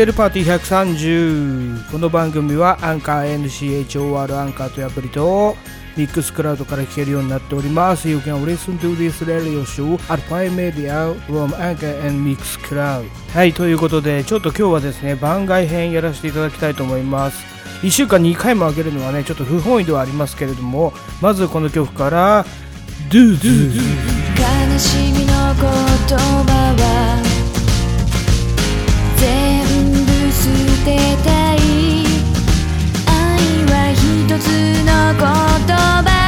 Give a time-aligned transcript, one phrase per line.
[0.00, 5.54] セールパーティー130この番組はアンカー NCHOR アンカーというアプリと
[5.94, 8.08] ミックスクラウドから聴けるようになっております。
[8.08, 17.44] You can listen to this radio show at Pi Media from Anchor and Mixcloud はいということでちょっと今日はですね番外編やらせていただきたいと思います。
[17.82, 22.46] 1週間2回も上げるのはねちょっと不本意ではありますけれどもまずこの曲から
[23.12, 23.68] 「Do Do」
[24.72, 27.29] 悲しみの言葉は
[30.86, 30.94] 愛
[33.66, 34.00] は一
[34.38, 34.46] つ
[34.84, 36.19] の言葉。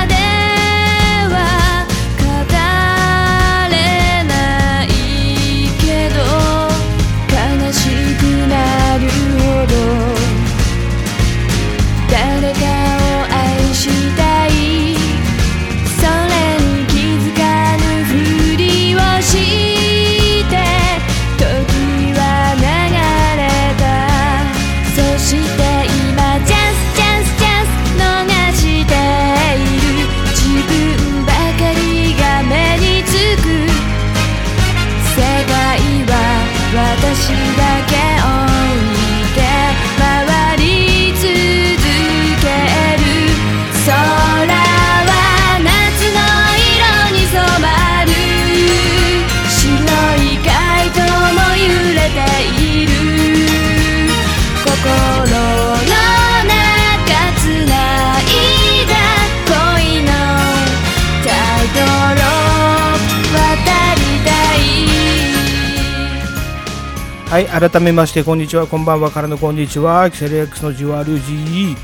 [67.33, 71.77] はい、改めましてこんにちは、こんばんはからのこんにちは、キセル X のジュワルジー、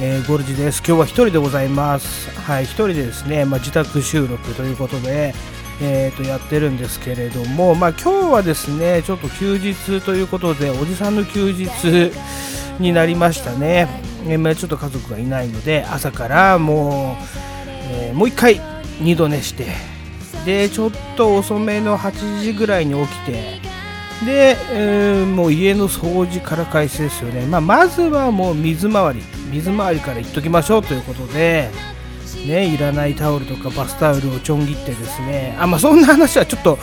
[0.00, 0.82] えーゴルジです。
[0.84, 2.28] 今日は一人でございます。
[2.40, 5.32] はい、一人でですね、まあ、自宅収録ということで、
[5.80, 11.70] えー、とやってるんですけれども、まあ、今日はですね、ちょっと休日ということで、おじさんの休日
[12.80, 13.86] になりましたね。
[14.26, 17.24] えーまあ、ちょっと家族がいないので、朝からもう、
[17.92, 18.60] えーもう一回
[19.00, 19.66] 二度寝して、
[20.44, 23.59] で、ちょっと遅めの8時ぐらいに起きて、
[24.24, 31.70] で、えーもう家の掃除から開始ですよね、まあ、まずはもう水回り水回りからいっときましょうということで、
[32.46, 35.56] ね、いらないタオルとかバスタオルをちょん切ってですね。
[35.58, 36.78] あ、まあ、そんな話はちょっと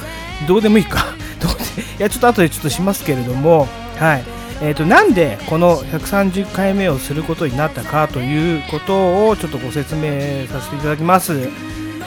[0.47, 1.05] どうでもいいか。
[1.39, 3.67] どういやちょっと後でちょっとしますけれども、
[3.97, 4.23] はい。
[4.59, 11.49] えー、となんでこの130回目をすることになったかということをちょっとご説明させていただきます。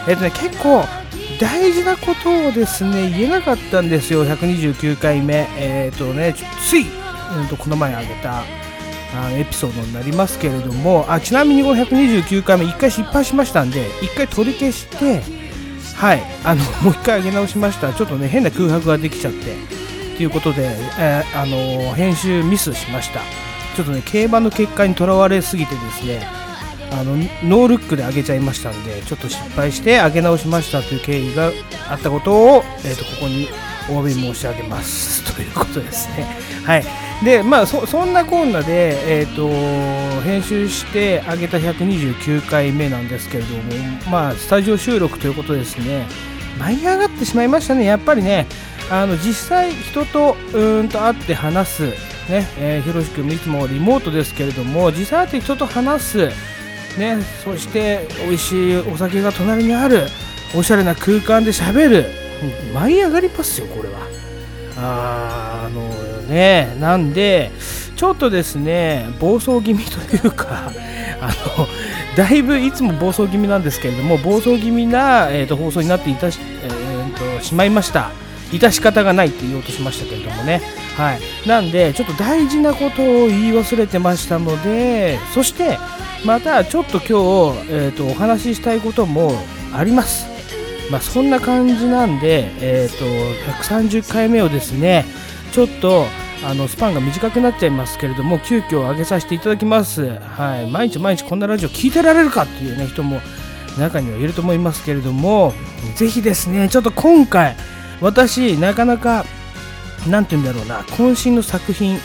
[0.09, 0.85] えっ、とね、結構
[1.41, 5.49] 大事なことをですね言えなかったんですよ、129回目。
[5.57, 6.35] えっ、とね、
[6.69, 8.45] つい、うん、とこの前あげた
[9.15, 15.23] あエピソードになりますけれども、あちなみにこの129回目、1回失敗しましたんで、1回取り消して、
[15.97, 17.93] はい、あのもう1回上げ直しました。
[17.95, 19.57] ちょっとね、変な空白ができちゃって。
[20.17, 20.69] ということで、
[20.99, 23.21] えーあの編集ミスしました。
[23.75, 26.27] ちょっとね、競馬の結果にとらわれすぎてですね、
[26.93, 31.53] あのノールックで上げちゃいましたんで、ちょっと失敗して上げ直しましたという経緯が
[31.89, 33.49] あったことを、えー、とここに
[33.89, 36.27] お詫び申し上げます ということですね。
[36.65, 36.85] はい。
[37.25, 43.63] で、まあ、そそんなこんなで、えー、と編集して上げた129回目なんですけれども、
[44.11, 46.07] まあ、スタジオ収録ということですね、
[46.59, 48.47] 舞い上がってしまいましたね、やっぱりね、
[48.91, 51.83] あの実際、人とうんと会って話す、
[52.29, 56.31] ねえー、ひろし君もいつもリモートですけれども、実際会って人と話す、
[56.99, 60.07] ね、そして美味しいお酒が隣にある
[60.57, 62.07] おしゃれな空間で喋る
[62.43, 63.99] うん舞い上がりますよこれは。
[64.77, 65.89] ああの
[66.29, 67.51] ねなんで
[67.97, 70.73] ちょっとですね暴走気味というか
[71.21, 71.27] あ
[71.59, 71.69] の
[72.17, 78.11] だいぶいつも暴走気味なんですけれども暴走気味な、えー、と放送になっていたし,、えーとしまいました。
[78.53, 80.61] 致し方がないって言おうとしましたけれどもね。
[81.01, 81.49] はい。
[81.49, 85.79] なんでちょっと大事なことを言い忘れてましたのでそして
[86.27, 87.07] またちょっと今
[87.55, 89.33] 日、えー、とお話ししたいことも
[89.73, 90.27] あります。
[90.91, 93.05] まあ、そんな感じなんで、えー、と
[93.63, 95.07] 130回目をですね
[95.53, 96.05] ちょっと
[96.45, 103.21] あのスパンが短くなっちゃいますけれども急遽上げさせていただきます、はい、毎日毎日こんなラジオ聞いてられるかっていう、ね、人も
[103.79, 105.53] 中にはいると思いますけれども
[105.95, 107.55] ぜひですねちょっと今回
[108.01, 109.25] 私なかなか
[110.09, 111.99] なんて言うんだろうな渾身の作品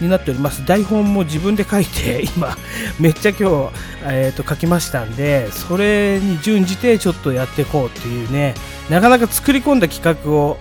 [0.00, 0.64] になっております。
[0.64, 2.56] 台本も自分で書いて 今
[3.00, 3.70] めっちゃ今日、
[4.04, 8.54] えー、と書きましたんでそれに準じてちょっとやっていこうっていうね
[8.88, 10.58] なかなか作り込んだ企画を、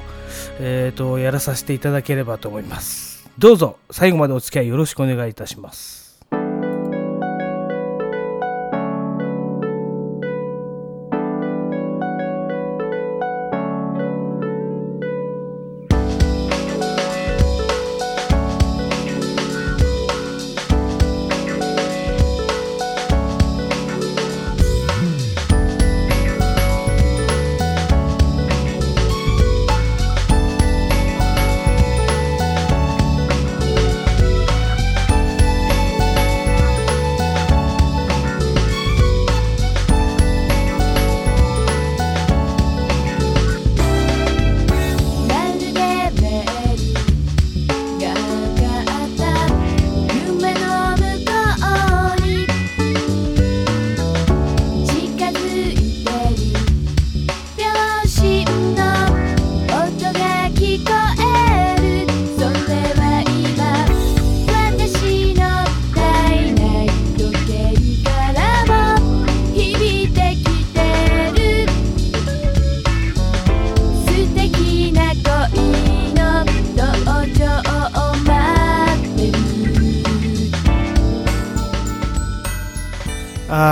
[0.59, 3.07] えー、とやらさせていただければと思います。
[3.37, 6.06] どうぞ最後までお付き合いよろしくお願いいたします。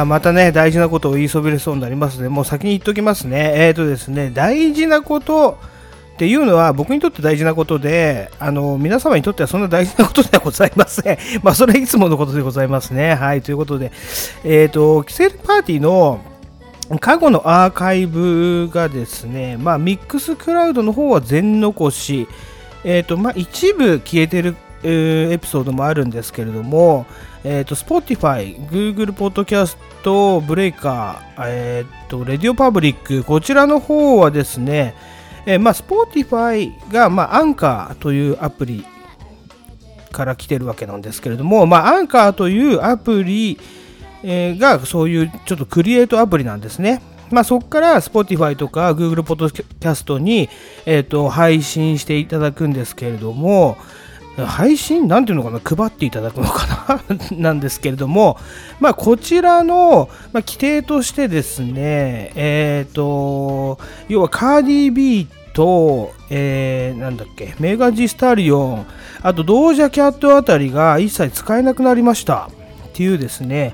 [0.05, 3.53] またね、大事なことを言いそびれそうになりますので、もう先に言っときますね。
[3.55, 5.57] えっ、とですね、大事なこと
[6.15, 11.17] っていうのは僕にとって大事なことで、あの、皆様にとってはそんな大事なことではございません。
[11.43, 13.15] まあ、それはいつものことでございますね。
[13.15, 13.91] はい、ということで、
[14.45, 16.21] えっ、と、キセルパーティーの
[17.01, 22.29] 過去のアーカイブがですね、まあ、ミックスクラウドの方は全残し、
[22.85, 27.05] えっ、と、まあ、一部消えてる、えーエピソードもあるんですけれども、
[27.47, 29.77] えっ、と、Spotify、Google Podcast、
[30.41, 34.95] ブレイカー、えっ、と、レディオパブリック、こちらの方はですね、
[35.45, 38.83] えーまあ、Spotify が、まあ、アンカーというアプリ
[40.11, 43.59] から来てるわけなんですけれども、まあ、アンカーというアプリ、
[44.23, 47.03] えーがそういうちょっとクリエイトアプリなんですね。
[47.29, 50.49] まあ、そこから Spotify とか Google Podcast に、
[50.87, 53.77] えー、と配信していただくんですけれども、
[54.43, 58.37] 配信なんていうのかな配っていただくのかな なんですけれども、
[58.79, 63.79] まあ、こちらの、まあ、規定としてですね、えっ、と、
[64.09, 68.85] 要はカーディー B と、えーなんだっけ、メガジスタリオン、
[69.21, 72.49] あとドージャキャットあたりが一切使えなくなりました
[72.87, 73.73] っていうですね、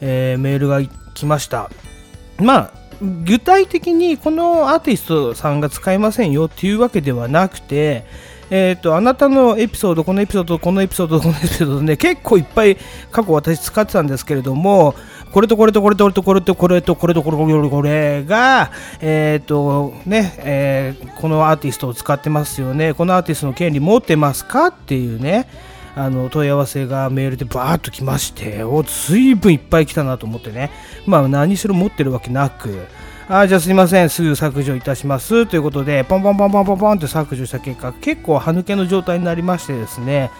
[0.00, 0.80] えーメールが
[1.14, 1.70] 来ました。
[2.38, 2.70] まあ、
[3.24, 8.04] 具体的にこのアーティストさんが使えませんよっていうわけではなくて、
[8.50, 12.76] えっ、と、あなたのエピソード、このエピソード、このエピソード、このエピソードね、結構いっぱい
[13.12, 14.94] 過去私使ってたんですけれども、
[15.32, 25.46] これとこれとこれとこれとこれとこれとこれとこれとこれが、えっ、と、ね、えーこのアーティストを使ってますよね、このアーティストの権利持ってますかっていうね、
[25.94, 30.70] あの問い合わせがメールでバーッと来まして、お随分いっぱい来たなと思ってね、
[31.06, 32.86] まあ何しろ持ってるわけなく、
[33.32, 40.32] あじゃあすいません、すぐ削除いたしますということで、ポンポンポンポンポンポンって削除した結果、結構歯抜けの状態になりましてですね、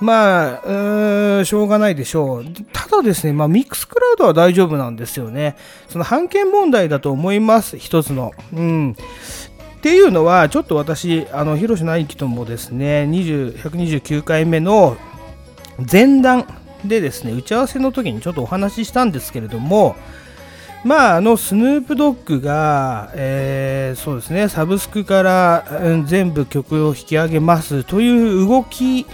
[0.00, 2.44] まあ、うーんしょうがないでしょう。
[2.72, 5.56] ただですね、まあ、ミックスクラウドは大丈夫なんですよね。
[5.90, 8.32] その判権問題だと思います、一つの。
[8.54, 8.96] うん。
[9.76, 14.96] っていうのは、ちょっと私、あの、広瀬直樹ともですね、20 129回目の
[15.92, 16.46] 前段
[16.82, 19.96] でですね、打ち合わせの時にちょっとお話ししたんですけれども、
[20.84, 29.06] まあ、あのスヌープドッグが、えーそうですね、サブスクから、うん全部曲を引き上げますという動き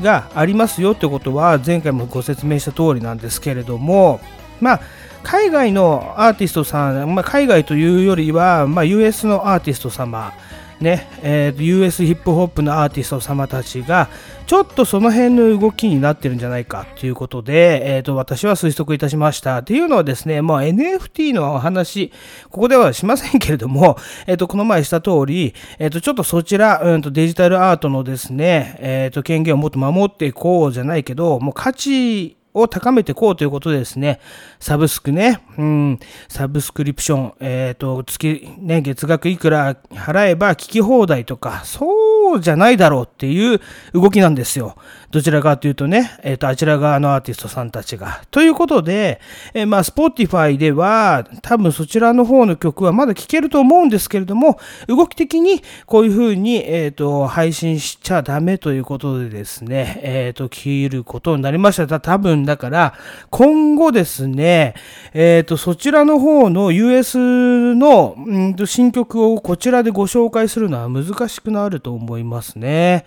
[0.00, 4.20] がありますよってことは、前回もご説明した通りなんですけれども、
[4.60, 4.80] まあ、
[5.22, 10.32] 海外のアーティストさん、まあ、海外というよりは、まあ、US のアーティスト様、
[10.82, 14.08] ねえーと US ヒップホップのアーティスト様たちが
[14.46, 19.58] ちょっとその辺の動きになってるんじゃないかということで、えーと私は推測いたしました。
[19.58, 22.12] っていうのはですね、もう NFT のお話、
[22.50, 23.96] ここではしませんけれども、
[24.26, 34.20] えーとこの前した通り、えーとちょっとそちら、うん、とデジタルアートのですね、えーと権限をもっと守っていこうじゃないけど、もう価値を高めていこうということでですね、
[34.60, 43.60] サブスクね、うん、サブスクリプション、えっ、と、月、ね、月額いくら払えば聞き放題とか、そうじゃないだろうっていう
[43.92, 44.76] 動きなんですよ。
[45.12, 48.22] どちらかというとね、えっ、と、あちら側のアーティストさんたちが。
[48.30, 49.20] ということで、
[49.52, 61.86] えーまあ、Spotify では、多分そちらの方の曲はまだ聴けると思うんですけれども、動き的にこういう風に、えっ、と、配信しちゃダメということでですね、えっ、と、切ることになりました。
[61.86, 62.94] た多分だから、
[63.28, 64.72] 今後ですね、
[65.12, 73.04] えっ、と、そちらの方の US のうんと新曲をこちらでご紹介するのは難しくなると思いますね。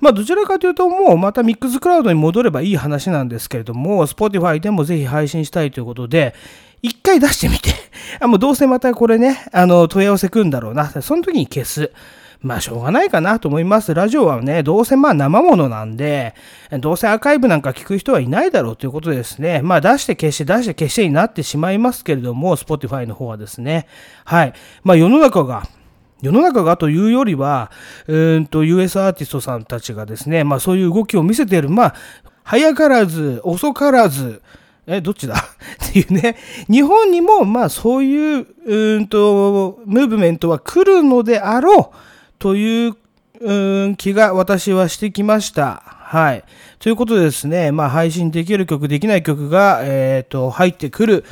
[0.00, 6.34] まあ、どちらかというと、もうまたミックスクラウドに戻ればいい話なんですけれども、Spotify でもぜひ配信したいということで、
[6.82, 7.70] 一回出してみて、
[8.20, 10.90] あもうどうせまたこれね、あの、問い合わせ来るんだろうな。
[11.00, 11.90] その時に消す。
[12.44, 13.94] まあ、しょうがないかなと思います。
[13.94, 16.34] ラジオはね、どうせまあ生ものなんで、
[16.70, 19.62] どうせアーカイブなんか聞く人はいないだろうということですね。
[19.62, 23.86] まあ、出して消して、出して消してになってしまいますけれども、Spotify の方はですね。
[24.26, 24.52] はい。
[24.82, 25.66] まあ、世の中が、
[26.24, 27.70] 世の中がというよりは、
[28.06, 31.94] うーんと US アーティストさんたちがですね、まあそういう動きを見せている、まあ、
[32.42, 34.40] 早からず、遅からず、
[34.86, 35.34] え、どっちだ？
[35.86, 36.36] っていうね。
[36.70, 41.96] 日本にも、まあそういう、うーんと、ムーブメントは来るのであろう
[42.38, 42.96] という、
[43.40, 45.82] うん気が私はしてきました。
[45.84, 46.44] はい。
[46.78, 51.24] ということでですね、まあ配信できる曲、できない曲が、えっ、と、入ってくる。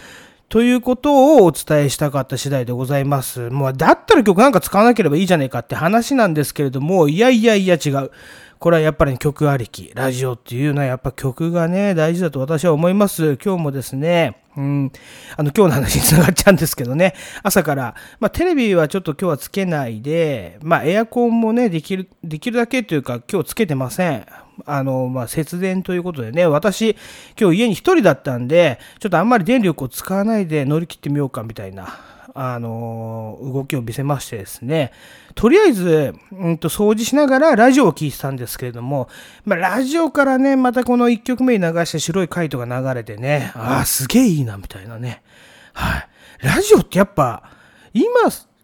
[0.53, 3.49] ということをお伝えしたかった次第でございます。
[3.49, 8.11] もう、だったら曲なんか使わなければいいじゃねえかって話なんですけれども、いやいやいや違う。
[8.59, 9.91] これはやっぱり曲ありき。
[9.95, 13.39] ラジオっていうのはやっぱ曲がね、大事だと私は思います。
[13.43, 14.93] 今日もですね、うん、
[15.39, 24.27] あの、今日の話につながっちゃうんですけどね、朝から、まあ、テレビはちょっと今日はつけないで、まあ、エアコンもね、できる、できるだけというか、今日つけてません。
[24.67, 26.97] あの、まあ、節電ということでね、私、
[27.41, 31.99] 今日家に一人だったんで、ちょっとあんまり電力を使わないで乗り切ってみようかみたいな、
[32.35, 34.93] あの動きを見せましてですね、
[35.35, 39.09] とりあえず、うんと、掃除しながらラジオを聴いてたんですけれども、
[39.45, 45.23] まあ、ラジオからね、またこの1曲目に流して白いカイトが流れてね、ああ、すげえいいな、みたいなね。
[45.75, 46.09] はい。
[46.47, 47.43] ラジオってやっぱ、
[47.93, 48.07] 今、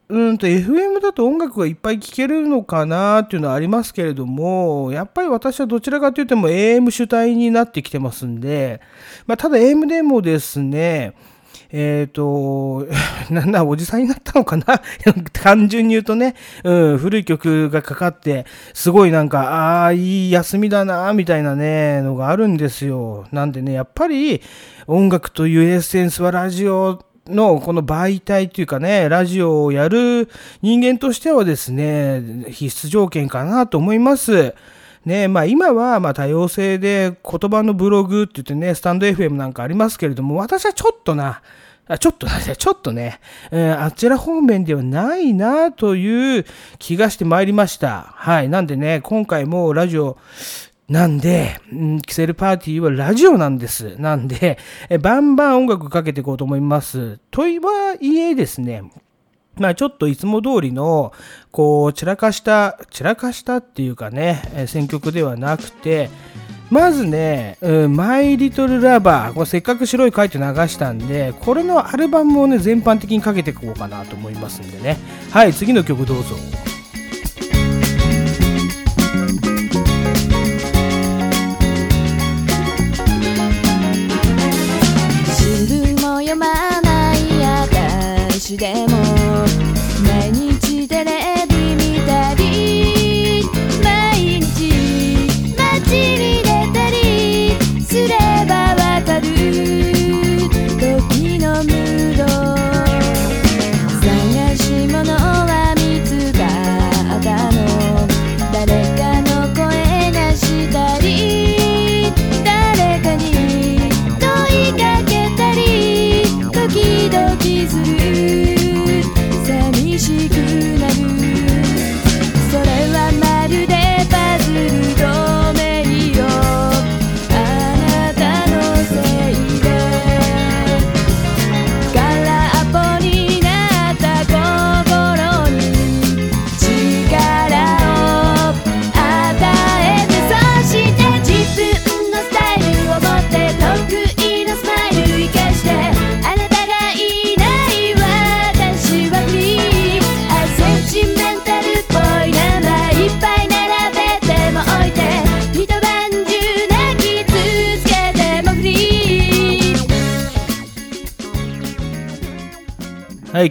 [0.08, 8.80] うんと FM だと音楽がいっぱい聴けるのかなっていうのはありますけれども、やっぱり私はどちらかというとも AM 主体になってきてますんで、
[9.26, 11.14] まあ、ただ AM でもですね、
[11.70, 12.86] えっ、ー、と、
[13.30, 14.80] なんだ、おじさんになったのかな？
[15.34, 16.34] 単純に言うとね、
[16.64, 23.26] うん、古い曲がかかって、すごいなんか、ああ、いい休みだな、みたいなね、のがあるんですよ。
[23.32, 24.40] なんでね、やっぱり
[24.86, 30.28] 音楽というエッセンスはラジオのこの媒体というかね、ラジオをやる
[30.62, 34.54] 人間としてはですね、必須条件かなと思います。
[35.04, 41.42] ね、まあ今はま多様性で言葉のブログって言ってね、スタンド FM なんかありますけれども、私はちょっとな、
[41.86, 43.20] あちょっとね、ちょっとね、
[43.50, 46.44] えー、あちら方面ではないなという
[46.78, 48.12] 気がしてまいりました。
[48.14, 48.50] はい。
[48.50, 50.18] なんでね、今回もラジオ、
[50.88, 51.60] なんで、
[52.06, 53.96] キセルパーティーはラジオなんです。
[53.98, 54.56] なんで、
[55.02, 57.18] バンバン音楽かけていこうと思います。
[57.30, 58.82] とはいえですね、
[59.58, 61.12] まあちょっといつも通りの、
[61.50, 66.08] こう、散らかした、散らかしたっていうかね、選曲ではなくて、
[66.70, 67.58] まずね、
[67.90, 74.96] マイリトルラバー、これせっかく白い書いて流したんで、これのアルバムをね、全般的にかけていこうかなと思いますんでね。
[75.32, 76.34] はい、次の曲どうぞ。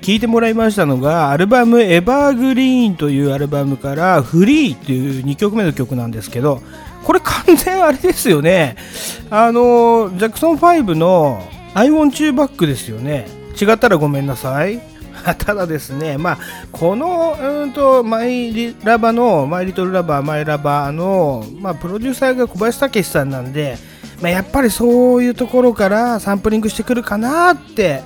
[0.07, 6.61] 聞いてもらいましたのが、アルバムエバーグリーンというアルバムからフリーっていう2曲目の曲なんですけど、
[7.03, 8.77] これ完全あれですよね。
[9.29, 13.27] あの、ジャクソン5の I want you back ですよね。
[13.61, 14.79] 違ったらごめんなさい。
[15.39, 16.37] ただですね、まあ、
[16.71, 23.77] この、うんと、マイラバの、マイリトルラバー、マイラバーの、まあ、プロデューサーが小林武さんなんで、
[24.21, 28.03] まあ、やっぱりそういうところからサンプリングしてくるかなって、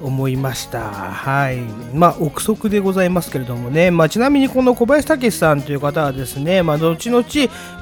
[0.00, 0.90] 思いました。
[0.90, 1.58] はい。
[1.94, 3.90] まあ、憶測でございますけれどもね。
[3.90, 7.24] まあ、ちなみにこの小林武史さんという方はですね、まあ、後々、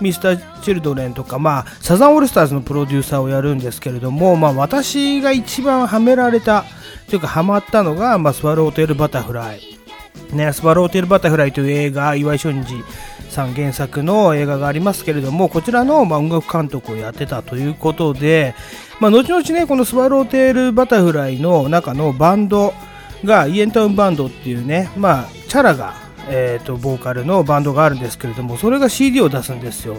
[0.00, 6.64] ミスター・チルドレンとか、まあ、サザンオールスターズのプロデューサーをやるんですけれども、まあ、私が一番はめられた、
[7.08, 9.60] というか、ハマったのが、まあ、スワロウテイル・バタフライ。
[10.32, 12.84] ね、スワロウテイル・バタフライという映画、岩井俊二
[13.32, 18.54] さん原作の映画がありますけれども、こちらの、ま、音楽監督をやってたということで、
[19.00, 22.74] まあ、後々ね、このスワローテールバタフライの中のバンド
[23.24, 25.94] が、イエンタウンバンドっていうね、まあ、チャラが、
[26.28, 29.96] えーと、ボーカルのバンドがあるんですけれども、それが CD を出すんですよ。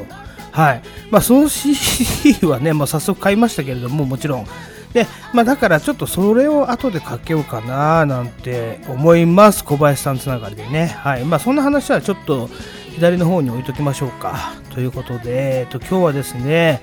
[0.51, 0.81] はい。
[1.09, 4.47] まあ、その CD はね、まあ、早速買いましたけれども、もちろん。
[4.93, 9.63] で、まあ、だからちょっとそれを後でかけようかななんて思います。
[9.63, 10.87] 小林さんつながりでね。
[10.87, 11.25] はい。
[11.25, 12.49] まあ、そんな話はちょっと
[12.95, 14.53] 左の方に置いときましょうか。
[14.73, 16.81] ということで、えっと、今日はですね、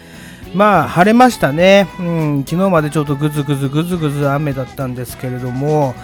[0.55, 5.95] まあ晴れましたね、うん、昨日までちょっとぐずぐずぐずぐず雨だったんですけれども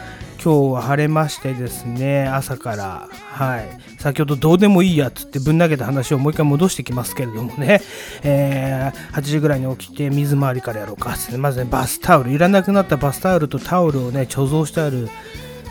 [0.43, 3.69] 今日は晴れましてですね朝からはい。
[3.99, 7.81] 先ほどどうでもいいやつってぶん投げた話をもう一回戻してきますけれどもね、
[8.23, 12.31] えー、8時ぐらいに起きて水回りからやろうかってまずねバスタオル。
[12.31, 15.09] いらなくなったバスタオルとタオルをね貯蔵してある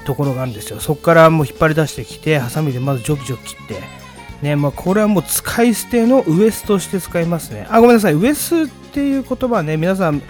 [0.06, 0.82] ところがあるんですよ。
[0.82, 4.05] そこからもう引っ張り出してきてハサミでまずジョキジョキ切って
[4.42, 7.68] ね、まあ、これはもう使い捨てのウエスとして使いますね。
[7.70, 8.14] あ、ごめんなさい。
[8.14, 10.22] ウエスっていう言葉ね、皆さん、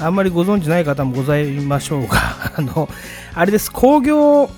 [0.00, 2.16] あんまりご存知ない方もございましょうが、
[2.56, 2.88] あの、
[3.34, 3.70] あれです。
[3.70, 4.50] 工業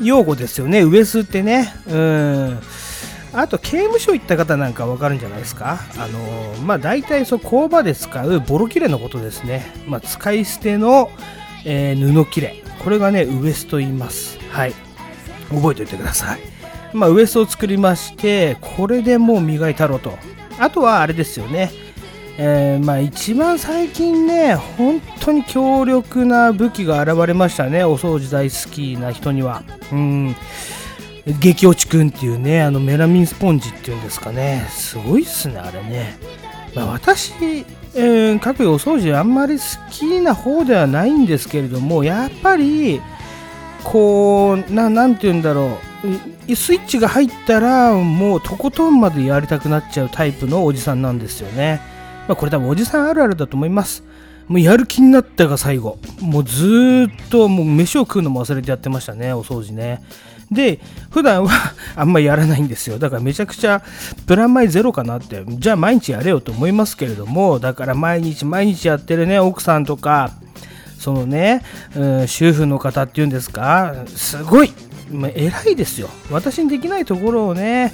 [0.00, 0.82] 用語ですよね。
[0.82, 1.74] ウエスってね。
[1.88, 2.58] うん。
[3.32, 5.80] あと、刑務所行った方なんかわかるんじゃないですか。
[5.98, 9.72] あの、まあ、大体、そう、工場で使うボロ切れのことですね。
[9.88, 11.10] まあ、使い捨ての、
[11.64, 12.62] えー、布切れ。
[12.84, 14.38] これがね、ウエスと言います。
[14.50, 14.72] はい。
[15.50, 16.53] 覚えておいてください。
[16.94, 20.16] まあ、ウエストを作りまして、これでもう磨いたろうと。
[20.58, 21.70] あとはあれですよね。
[22.38, 29.62] えー、まあ一番最近ね、本当に強力な武器が現れましたね、お掃除大好きな人には。
[29.92, 30.36] うん。
[31.40, 34.66] 激落ちくんっていうね、あのメラミンスポンジっていうんですかね。
[34.70, 36.16] すごいっすね、あれね。
[36.74, 37.32] まあ、私、
[37.94, 43.00] えー、各お掃除あんまり好きな方ではないんですけれども、やっぱり、
[43.84, 45.93] こう、ななんて言うんだろう。
[46.54, 51.80] スイッチが入ったら、もうとことんまでやりたくなっちゃうタイプのおじさんなんですよね。
[52.28, 54.04] まあ、これ多分おじさんあるあるだと思います。
[54.48, 55.98] もうやる気になったが最後。
[56.20, 60.02] もうずっともう飯を食うのも忘れてやってましたね、お掃除ね。
[60.50, 61.50] で、普段は
[61.96, 62.98] あんまりやらないんですよ。
[62.98, 63.82] だからめちゃくちゃ
[64.26, 70.32] プラマイゼロかなって、じゃあ毎日やれよと思いますけれども、だから毎日毎日やってるね、奥さんとか、
[70.98, 71.62] そのね、
[71.94, 74.72] うん、主婦の方っていうんですか、すごい、
[75.10, 76.08] まあ、偉いですよ。
[76.30, 77.92] 私にできないところをね、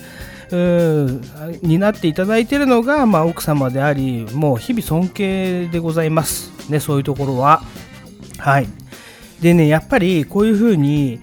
[0.52, 1.22] うん
[1.62, 6.50] 担っていただいているのが、まあ、奥様であり、もう日々尊敬でございます。
[6.68, 7.62] ね、そういうところは。
[8.38, 8.68] はい。
[9.40, 11.20] でね、やっぱりこういうふうに、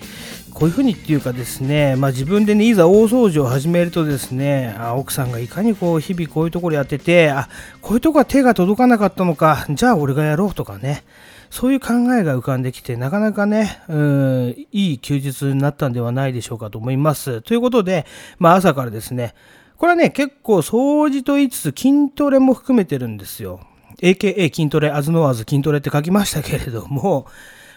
[0.53, 7.47] こういうふうにっていうかですね、まあ、自分でね、いざ大掃除を始めるとですね、あ奥さんがいかにこう日々こういうところやってて、あ
[7.79, 11.03] こういうとこは手が届かなかったのか、じゃあ俺がやろうとかね、
[11.49, 17.41] そういう考えが浮かんできて、なかなかね、うん、いい休日になったんではないでしょうかと思います。
[17.41, 18.05] ということで、
[18.39, 19.33] まあ朝からですね、
[19.77, 23.61] これはね、結構掃除と言いつつ筋トレも含めてるんですよ。
[24.01, 27.27] AKA 筋トレ、アズノワーズ筋トレって書きましたけれども、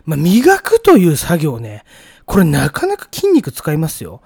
[0.05, 1.85] まあ、磨くという作業ね、
[2.25, 4.23] これなかなか筋肉使いますよ。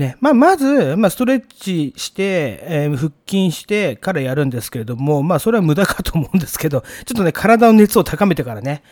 [0.00, 0.16] ね。
[0.20, 8.82] まあ、まず、まあ、ストレッチして、えー、腹筋してからやるんですけれども、まあ、それは無駄かと思うんですけど、ちょっとね、体の熱を高めてからね。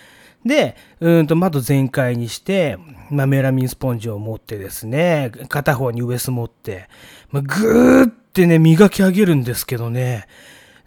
[0.45, 2.79] で、うんと、窓全開にして、
[3.11, 6.89] まあ、メラミンスポンジを持ってですね、片方にウエス持って、
[7.33, 10.29] まあ、ぐーってね、磨き上げるんですけどね。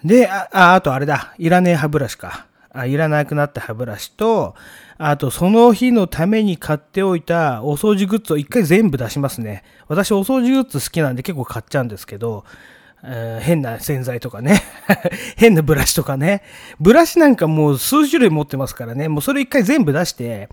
[0.06, 1.34] で、あ、ああとあれだ。
[1.38, 2.48] いらねえ歯ブラシか。
[2.74, 4.56] あいらなくなった歯ブラシと、
[5.04, 9.64] あとその日のために買っておいたお掃除グッズを一回全部出しますね。
[9.88, 12.46] 私お掃除グッズ好きなんで結構買っちゃうんですけど、
[13.04, 14.62] え、変な洗剤とかね。
[15.38, 16.44] 変なブラシとかね。
[16.80, 19.08] ブラシなんかもう数種類持ってますからね。
[19.08, 20.50] もうそれ一回全部出して、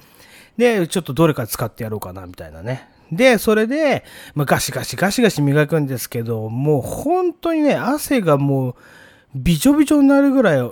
[0.57, 2.89] で、ちょっとどれか使ってやろうかな、みたいなね。
[3.13, 4.03] で、それで、
[4.35, 8.75] ま、ガシガシガシガシ磨くんですけど、もう本当にね、汗がもう
[9.35, 10.71] びちょびちょになるぐらい、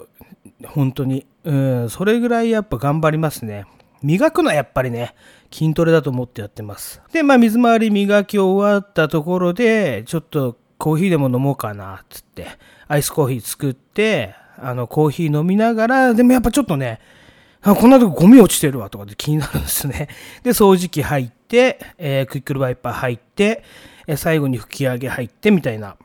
[0.65, 1.27] 本当に。
[1.47, 1.55] う
[1.85, 3.67] ん、それぐらいやっぱ頑張りますね。
[4.03, 5.15] 磨くのはやっぱりね、
[5.53, 7.01] 筋トレだと思ってやってます。
[7.13, 12.49] で、まあ水回り磨き終わったところで、ちょっとコーヒーでも飲もうかな、つって、
[12.89, 17.01] アイスコーヒー作って、あの、コーヒー飲みながら、でもやっぱちょっとね、
[17.63, 20.09] あこんなとこゴミ落ちてるわとかで気になるんですね。
[20.43, 23.63] で、掃除機入って、えー、クイックルワイパー入って、
[24.07, 25.97] え、最後に吹き上げ入ってみたいな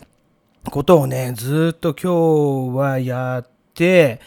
[0.70, 4.22] ことをね、ずっと今日はやって、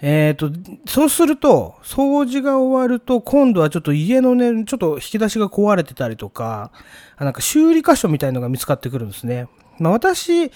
[0.00, 6.72] えっ、ー、と、そうすると、掃除が終わると、今度はちょっと家のね、ちょっと引き出しが壊れてたりとか、
[7.18, 9.46] なんか修理箇所みたいのが見つかってくるんですね。
[9.78, 10.50] まあ、私、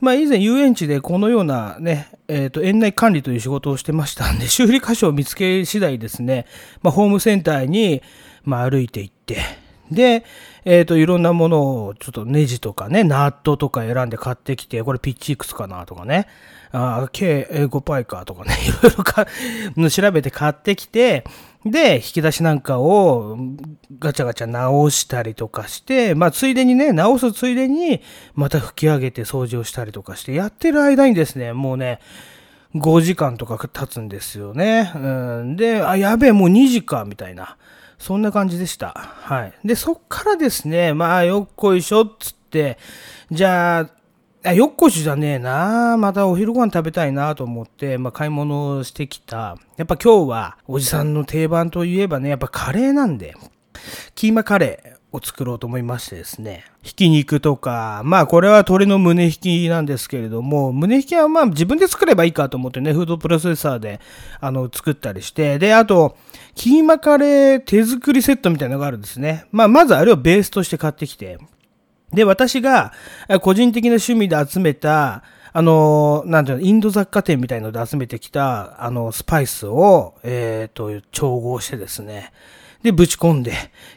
[0.00, 6.46] まあ、以前遊園地でこのようなね、えっ、ー、と、園内管理という仕事をしてましたんで、修理箇所を見つけ次第ですね、
[6.82, 8.02] まあ、ホームセンターに、
[8.42, 9.38] まあ、歩いて行って、
[9.90, 10.24] で、
[10.64, 16.26] えっ、ー、と、いろんなものを、ちょっとネジとかね、ナットとか選んで買ってきて、これピッチいくつかなとかね、
[16.76, 19.26] あ計5パイかとかね、 いろいろか
[19.90, 21.24] 調べて買ってきて、
[21.64, 23.38] で、引き出しなんかを
[23.98, 28.02] ガチャガチャ直したりとかして、まあ、ついでにね、直すついでに、
[28.34, 32.00] また吹き上げて掃除をしたりとかして、やってる間にですね、もうね、
[32.74, 34.92] 5時間とか経つんですよね。
[34.96, 37.56] うん、で、あ、やべえ、もう2時か、みたいな。
[37.98, 38.92] そんな感じでした。
[38.92, 39.54] はい。
[39.64, 42.78] で、そっからですね、まあ、よっこいしょっつって、
[43.30, 43.90] じゃあ、
[44.46, 45.96] あよっこしじゃねえな。
[45.96, 49.56] またお昼ご飯食べたいなと思って、まあ、買い物をしてきた。
[49.78, 53.34] やっぱ今日は、おじさんの定番といえばね、やっぱカレーなんで、
[54.14, 56.64] キーマカレーを作ろうと思いましてですね。
[56.82, 63.98] ひき肉とか、まあこれは鶏の胸ひきなんですけれども、胸ひきはまあ自分で作ればいいかと思ってね、フードプロセッサーで
[64.40, 66.18] あの作ったりして、で、あと、
[66.54, 69.46] キーマカレー手作りセットみたいなのがあるんですね。
[69.52, 71.38] まあまずあれをベースとして買ってきて、
[72.14, 72.92] で、私が
[73.42, 75.22] 個人的な趣味で集めた、
[75.52, 82.32] あの、なんていうの、インド雑貨店みたいので集めてきた、あの、スパイスを、えっ、と、調合してですね、
[82.82, 83.52] で、ぶち込んで、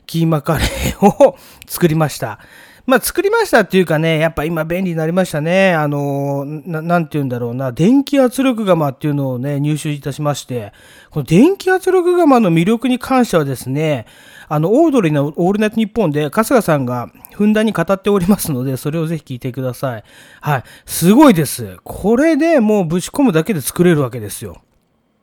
[0.05, 1.35] キーマカレーを
[1.67, 2.39] 作りました。
[2.85, 5.73] まあ、作りましたっていうかね、やっぱ今便利になりましたね。
[5.73, 10.71] あの、なんて言うんだろうな、電気圧力釜っていうのをね、入手いたしまして、
[11.09, 14.05] この電気圧力釜の魅力に関してはですね、
[14.49, 20.03] あの、オードリーのオールナイトニッポンで春日さんがふんだんに語っておりますので、それをぜひ聞いてください。
[20.41, 20.63] はい。
[20.85, 21.77] すごいです。
[21.83, 24.61] これでもうぶち込むだけで作れるわけですよ。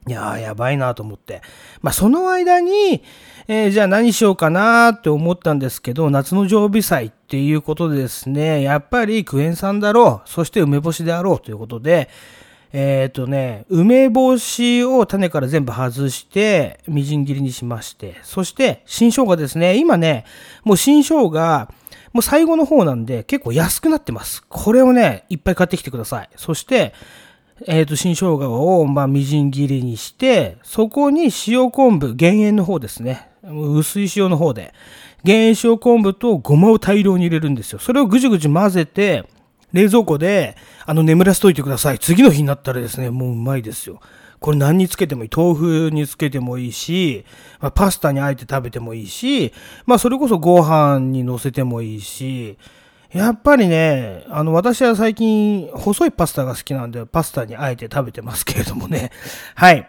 [0.07, 1.41] いやー、やばいなと思って。
[1.81, 3.03] まあ、その間に、
[3.49, 12.11] えーじゃあ何しようかなって思ったんですけど、夏の常備菜っていうことでですね、やっぱりクエン酸だろう、そして梅干しであろうということで、
[12.77, 19.77] えっ、とね、梅干しを種から全部外して、みじん切りにしまして、そして新生姜ですね。
[19.79, 20.25] 今ね、
[20.65, 21.69] もう新生姜、
[22.13, 24.43] もう最後の方なんで結構安くなってます。
[24.49, 26.29] これをね、いっぱい買ってきてください。
[26.35, 26.95] そして、
[27.69, 33.29] えっ、と、新生姜を、まあ、みじん切りにして、そこに塩昆布、減塩の方ですね。
[33.45, 34.75] 薄い塩の方で。
[35.23, 37.79] 減塩塩昆布とごまを大量に入れるんですよ。
[37.79, 39.27] それをぐじゅぐじゅ混ぜて、
[39.75, 40.57] 冷蔵庫で、
[40.87, 41.99] あの、眠らせといてください。
[41.99, 44.01] 次の日になったらですね、もううまいですよ。
[44.39, 45.31] これ何につけてもいい。
[45.37, 47.25] 豆腐につけてもいいし、
[47.61, 49.53] まあ、パスタにあえて食べてもいいし、
[49.85, 52.57] まあ、それこそご飯に乗せてもいいし、
[53.13, 59.11] やっぱりね、あの、私は最近、細いパスタが好きなんで、パスタにあえて食べてますけれどもね。
[59.57, 59.89] はい。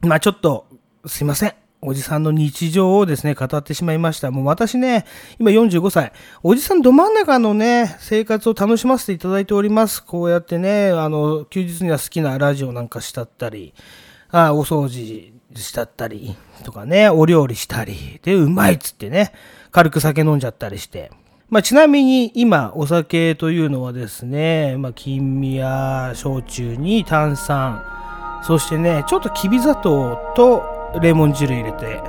[0.00, 0.66] まあちょっと、
[1.06, 1.61] すいません。
[1.84, 4.30] おじさんの日常をですね、語ってしまいました。
[4.30, 5.04] もう私ね、
[5.40, 6.12] 今45歳。
[6.44, 10.04] おじさんど真ん中のね、生活を楽しませていただいております。
[10.04, 13.74] こうやってね、あの、休日には好きなラジオなんかしたったり、
[14.30, 19.32] あお掃除したったり、とかね、お料理したり、で、うまいっつってね、
[19.72, 21.10] 軽く酒飲んじゃったりして。
[21.50, 27.84] まあ、ちなみに今お酒というのはですね、まあ、金味や焼酎に炭酸
[28.42, 32.02] そしてねちょっときび砂糖とレモン汁入れて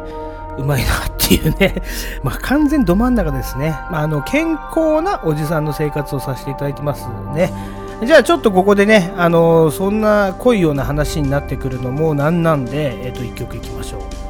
[0.58, 1.82] うまいなっていうね。
[2.24, 7.54] まあ完全ど真ん中ですね、まあ、あの健康なおじさんの生活をさせていただきますね。
[8.04, 14.23] じゃあちょっとここでねあのそんな濃いような話になってくるのもなんなんで、えっと1曲いきましょう。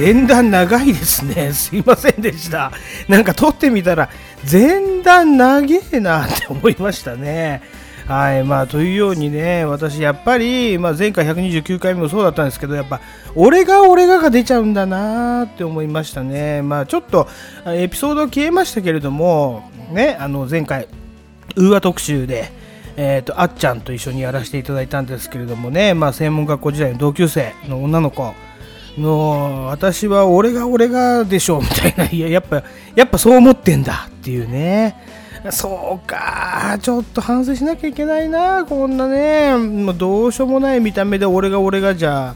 [0.00, 1.52] 前段長いですね。
[1.52, 2.72] すいませんでした。
[3.06, 4.08] なんか撮ってみたら、
[4.50, 5.60] 前段長
[5.92, 7.60] えなって思いましたね。
[8.08, 8.42] はい。
[8.42, 13.00] まあ、というようにね、私、やっぱり、まあ、前回129回目もそうだったんですけど、やっぱ、
[13.34, 16.62] 俺が俺がが出ちゃうんだなって思いましたね。
[16.62, 17.28] まあ、ちょっと、
[17.66, 20.88] エピソード消えましたけれども、ね、あの、前回、
[21.56, 22.50] ウーア特集で、
[22.96, 28.34] えー、とあっちゃんと一緒にやらせていただいたんですけれどもね、まあ、専門学校時代の同級生の女の子
[28.98, 32.10] の私は俺が俺がでしょみたいな。
[32.10, 32.62] いややっぱ
[32.94, 34.96] やっぱそう思ってんだっていうね。
[35.50, 36.78] そうか。
[36.82, 38.64] ちょっと反省しなきゃいけないな。
[38.66, 39.56] こんなね。
[39.56, 42.34] もうどうしようもない見た目で俺が俺がじゃ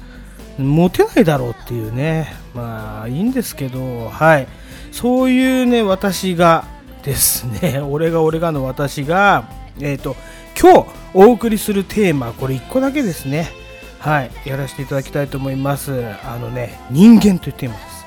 [0.58, 2.34] モテないだろうっていうね。
[2.54, 4.08] まあいいんですけど。
[4.08, 4.48] はい。
[4.92, 6.64] そういうね私が
[7.02, 7.80] ですね。
[7.80, 9.48] 俺が俺がの私が
[9.80, 10.16] えっ、と
[10.58, 13.63] 今日お送りするテーマこれ1個だけですね。
[14.04, 16.04] はい、やらせていただきたいと思います。
[16.24, 18.04] あのね、人間というテーマです。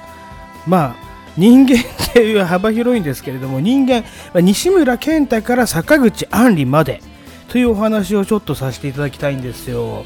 [0.68, 0.96] まあ、
[1.36, 4.04] 人間っていう幅広いんですけれども、人間、
[4.36, 7.02] 西村健太から坂口杏里まで
[7.48, 10.06] というお話をちょっとさせていただきたいんですよ。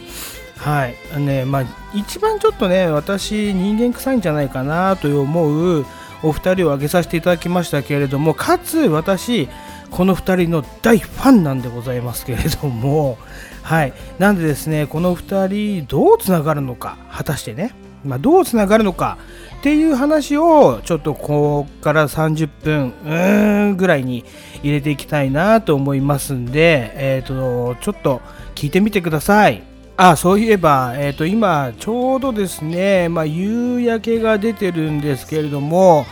[0.56, 0.96] はい。
[1.14, 5.86] あね、まあ、一番ちょっとね、私、人間臭いんじゃないかなと思う
[6.24, 9.50] お二人を挙げさせていただきましたけれども、かつ私、
[9.90, 13.18] この2人の大ファンなんでございますけれども、
[13.64, 19.18] はい、なんでですね、この2人、どうつながるのか、果たしてね、まあ、どうつながるのか
[19.60, 24.26] っていう話を、ちょっとここから30分うーんぐらいに
[24.64, 28.22] 入れていきたいなと思いますんで、えっ、と、ちょっと
[28.56, 29.64] 聞いてみてください。
[29.98, 36.08] あそういえば、えー、と今、ちょうどですね、まあ、夕焼けが出てるんですけれども、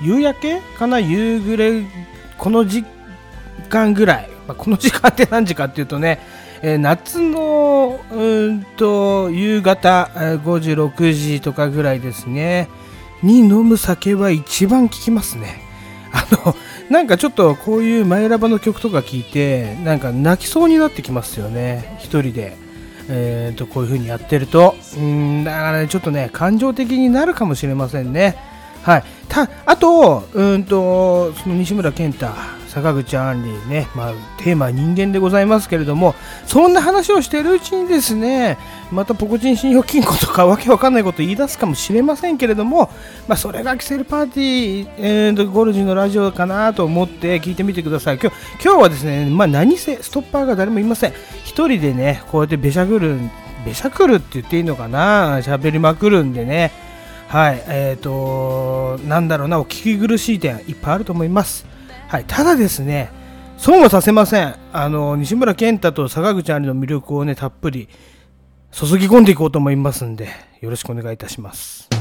[0.00, 1.82] 夕焼けかな、夕暮れ、
[2.38, 2.84] この時
[3.68, 6.20] 間ぐらい、まあ、この時間って何時かっていうとね、
[6.66, 12.70] えー夏のうんと夕方5時、6時とかぐらいですね、
[13.22, 15.62] に飲む酒は一番効きますね。
[16.10, 16.56] あの
[16.88, 22.56] なんかちょっとこういうマイラバの曲とか聞いて、なんか泣きそうになってきますよね、一人で。
[23.10, 28.36] えー、とこういう風にやってると、うんだからね、ちょっとね、感情的になるかもしれませんね。
[28.82, 32.26] はい、たあと、うんとその西村健太、
[32.74, 38.58] 坂口杏里ね、まあ、テーマは人間でございますけれども、そんな話をしているうちにですね、
[38.90, 42.90] またポコチン信用金庫とかわけわかんないこと言い出すかもしれませんけれども、
[43.28, 48.18] まあ、それがキセルパーティー、えーと、ゴルジュのラジオかなと思って聞いてみてください。
[48.18, 51.12] 今日今日はですね、まあ、何せストッパーが誰もいません。
[51.44, 53.18] 一人でね、こうやってべしゃくる、
[53.64, 56.72] べしゃくるって言っていいのかな、喋りまくるんでね、
[57.28, 61.73] はい、えっ、と、なんだろうな、お聞き苦しい点いっぱいあると思います。
[62.14, 63.10] はい、ただですね、
[63.56, 64.54] 損はさせません。
[64.72, 67.88] あの、西村健太と坂口杏里の魅力をね、たっぷり
[68.70, 70.28] 注ぎ込んでいこうと思いますんで、
[70.60, 71.93] よろしくお願いいたします。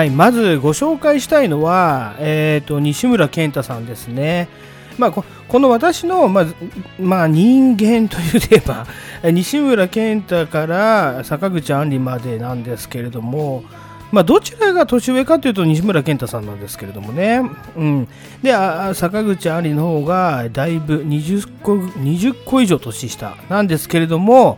[0.00, 4.48] はい、まずご紹介したいのは、えー、と西村健太さんですね。
[4.96, 5.24] まあ、こ
[5.58, 6.54] の私の、まあず
[6.98, 8.86] まあ、人間というテーマ、
[9.30, 13.62] 西村健太から坂口杏里までなんですけれども、
[14.10, 17.42] まあ、どちらが年上かというと西村健太さんなんですけれどもね。
[17.76, 18.08] うん、
[18.42, 24.56] で、あ坂口杏里の方がだいぶ20個 ,20 個以上年下なんですけれども、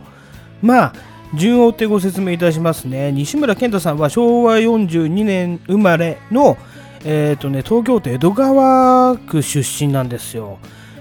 [0.61, 0.93] まあ、
[1.35, 3.11] 順を追ってご説明いたしますね。
[3.11, 6.57] 西村健太さんは昭和42年生まれの、
[7.03, 10.59] えーとね、東京都江戸川区出身なんですよ。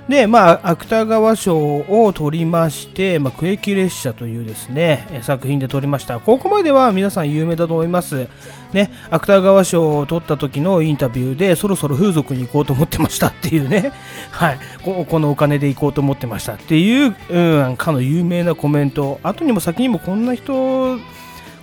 [0.08, 6.18] で、まあ、芥川賞を取りまして、まあ、区域列車というですね、作品で取りました。
[6.18, 8.26] ここまでは皆さん有名だと思います。
[8.72, 13.92] ね、芥川賞を取った時のインタビューで、そろそろ風俗に行こうと思ってましたっていうね、
[14.32, 20.98] はい、ここのお金で行こうと思ってましたっていう、うん、かの有名なコメント、後にも先にもこんな人、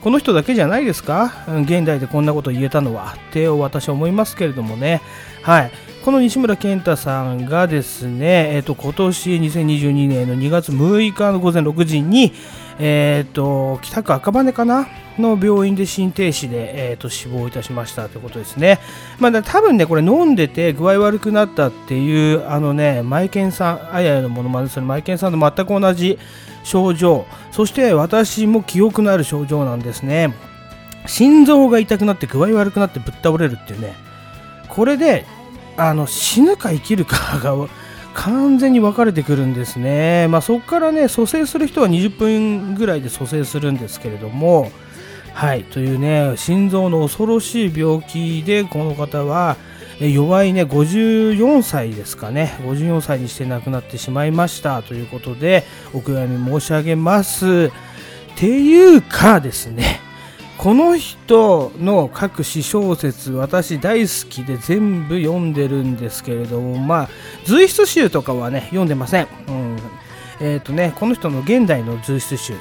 [0.02, 1.34] この人だけじゃないですか？
[1.64, 5.02] 現代でこんなこと言えたのはって私は思いますけれどもね。
[5.42, 5.72] はい。
[6.06, 12.32] この西村健太さんがですね、えっと今年2022年の2月6日の午前6時に、
[12.80, 14.88] えっと北区赤羽かな
[15.18, 18.80] の病院で心停止で、えっと死亡いたしましたということですね。
[19.20, 26.18] まあ、だ多分ね、これ飲んでて具合悪くなったっていう、あのね、マイケンさん、あややのものまねするマイケンさんと全く同じ
[26.64, 30.34] 症状、そして私も記憶のある症状なんですね。
[31.06, 33.96] 心臓が痛くなって具合悪くなってぶっ倒れるっていうね。
[34.70, 35.26] これで
[35.76, 37.56] あの死ぬか生きるかが
[38.14, 40.28] 完全に分かれてくるんですね。
[40.28, 44.72] まあ、そこからね、蘇生する人は20分ぐらいで蘇生するんですけれども、
[45.34, 49.58] はい、というね、心臓の恐ろしい病気で、この方は、
[50.00, 57.72] 弱いね、54歳ですかね、54歳にして亡くなってしまいましたということで、お悔やみ申し上げます。
[58.36, 60.00] ていうかですね、
[60.60, 67.10] この人の書く詩小説私大好きで全部読んでるんですけれどもまあ
[67.46, 69.78] 随筆集とかはね読んでません、うん、
[70.42, 72.54] えっ、とねこの人の現代の随筆集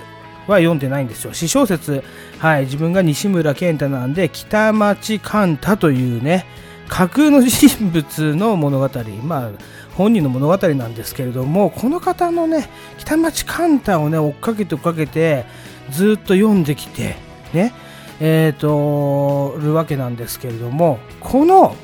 [0.46, 1.34] は読んでないんですよ。
[1.34, 2.04] 詩小説
[2.38, 6.46] はい自分が西村健太なんで北町寛太というね
[6.86, 8.88] 架空の人物の物語
[9.24, 9.50] まあ
[9.96, 15.44] 本人の物語なんですけれどもこの方のね北町寛太をね追っかけて追っかけて
[15.90, 17.16] ずっと読んできて
[17.52, 17.72] ね
[18.20, 21.76] えー、とるわけなんですけれどもこの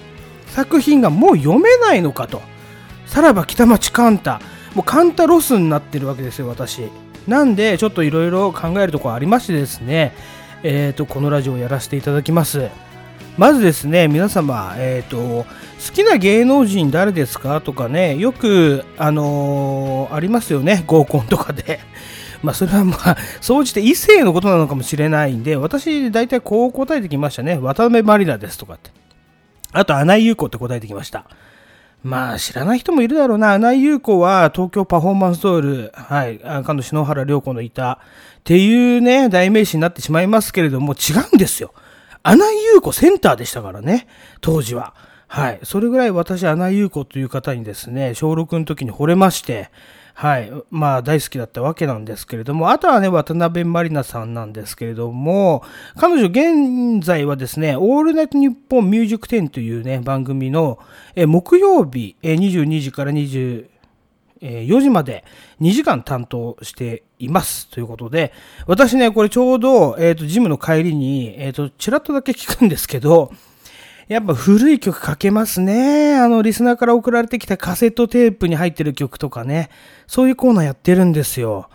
[0.49, 2.43] 作品がもう読めないのかと。
[3.07, 4.41] さらば北町カンタ。
[4.75, 6.91] もうカンタロスになってるわけですよ私。
[7.29, 10.13] なんでちょっといろいろ考えるところありましてですね
[10.63, 12.69] えー、とこのラジオをやらせていただきます。
[13.37, 15.47] まずですね皆様、えー、と好
[15.93, 17.61] きな芸能人誰ですか？
[17.61, 21.81] とかねよくあのーありますよね合コンとかで。
[22.45, 27.55] まあ、それはまあ、 総じて異性のことなのかもしれないんで、私、大体こう答えてきましたね。
[27.57, 28.91] 渡辺満里奈ですとかって。
[29.73, 31.25] あと、穴井優子って答えてきました。
[32.03, 33.55] まあ、知らない人もいるだろうな。
[33.55, 37.99] 穴井優子は東京パフォーマンスドール、はい、あかの篠原涼子のいたっ
[38.45, 41.73] ていうね、代名詞になってしまいますけれども、違うんですよ。
[42.23, 44.07] 穴井優子センターでしたからね、
[44.43, 44.93] 当時は。
[45.29, 45.61] はい。
[45.63, 49.71] それぐらい私、穴井優子という方にですね、小6の時に惚れまして、
[50.17, 50.53] はい。
[50.71, 55.65] まあ、大好きだったわけなんですけれども、あとはね、渡辺満里奈さんなんですけれども、
[55.97, 60.79] 彼女現在はですね、オールナイトニッポンミュージック10というね、番組の、
[61.17, 63.67] え木曜日、え22時から20、
[64.41, 65.25] 4時まで
[65.61, 68.33] 2時間担当していますということで、
[68.69, 73.33] 私ね、これちょうど、えっ、と、ジムの帰りに、えっ、と、ちらっとだけ聞くんですけど、
[74.09, 76.17] やっぱ古い曲かけますね。
[76.17, 79.71] あの、リスナーから送られてきたカセットテープに入ってる曲とかね。
[80.07, 81.69] そういうコーナーやってるんですよ。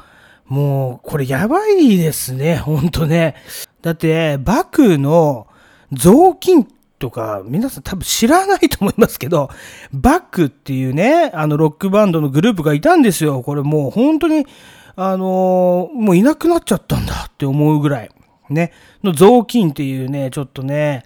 [0.46, 2.58] もう、これやばいですね。
[2.58, 3.36] ほんとね。
[3.82, 5.48] だって、バクの
[5.92, 6.68] 雑巾
[7.00, 9.50] とか、皆さん多分知らないと思いますけど、
[9.92, 13.42] バックっていうね、あの、ロックバンドのグループがいたんですよ。
[13.42, 14.46] これもう本当に、
[14.96, 18.12] あのーもういなくなっちゃったんだって思うぐらい。
[18.50, 18.74] ね。
[19.04, 21.04] の雑巾っていうね、ちょっとね、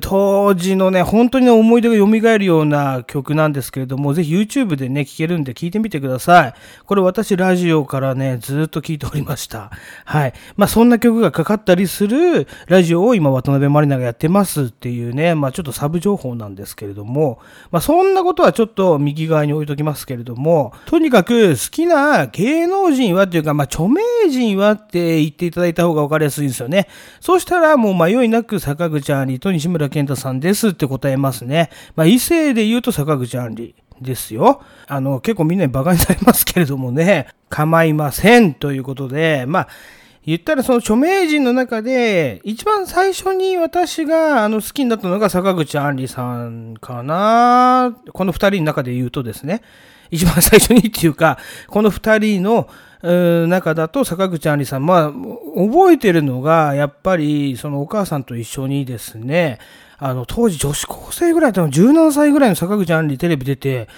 [0.00, 6.54] 当時のね、本当に思い出が蘇るような曲なんですけれども、ぜひ YouTube でね、聴けるんで聞いてみてください。
[6.84, 9.70] これ私ラジオからね、ずっと聞いておりました。
[10.04, 10.34] はい。
[10.56, 17.38] まあそんな曲がかかったりするラジオを今渡辺満里奈がやってますっていうね、まあちょっとサブ情報なんですけれども、
[17.70, 26.88] まあそんなことはちょっと右側に置いときますけれども、とにかく好きな芸能人はっていうか、まあ著名人はって言っていただいた方が分かりやすいんですよね。
[27.20, 31.70] そうしたらもう迷いなく坂口杏里と西西村健太さんですって答えますね。
[31.94, 33.74] まあ異性で言うと坂口杏里。
[34.02, 34.62] ですよ。
[34.88, 39.68] あの、結構みんなに馬鹿にされますけれどもね、構いませんということで、まあ、
[40.24, 47.96] 言ったらその著名人の中で、一番最初に私があの好きになったのが坂口杏里さんかな。
[48.12, 49.62] この二人の中で言うとですね、
[50.10, 51.38] 一番最初にっていうか、
[51.68, 52.68] この二人の
[53.02, 59.58] 中だと坂口杏里さん、まあ、覚えてるのが、やっぱりそのお母さんと一緒にですね、
[59.98, 63.88] あの、当時女子高生ぐらいだったの、17歳ぐらいの坂口杏里テレビ出て、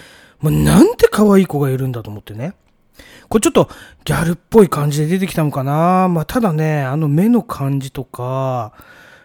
[0.41, 2.55] もうなんて可愛い子がいるんだと思ってね。
[3.29, 3.69] これちょっと
[4.05, 6.09] ギャルっぽい感じで出てきたのかな。
[6.09, 8.73] まあ、ただね、あの目の感じとか、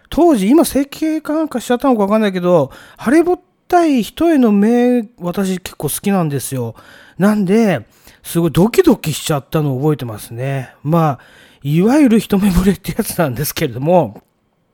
[0.08, 2.70] 当時、今整形かなんかしちゃったのかわかんないけど、
[3.02, 6.74] 腫れぼったい人への目、私結構好きなんですよ。
[7.20, 7.86] なんで、
[8.22, 10.74] すごいドキドキしちゃったのを覚えてますね。
[10.82, 11.20] まあ、
[11.62, 14.22] いわゆる一目惚れってやつなんですけれども、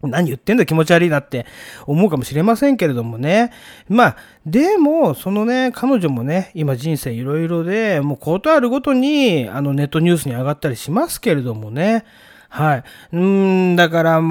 [0.00, 1.44] 何言ってんだ気持ち悪いなって
[1.86, 3.50] 思うかもしれませんけれどもね。
[3.88, 4.16] まあ、
[4.46, 12.04] でも、そのね、彼女もね、今人生いろいろで、もうことあるごとに、あの、ネットニュースに上がったりしますけれどもね。
[12.48, 12.84] はい。
[13.12, 14.22] うん、だから、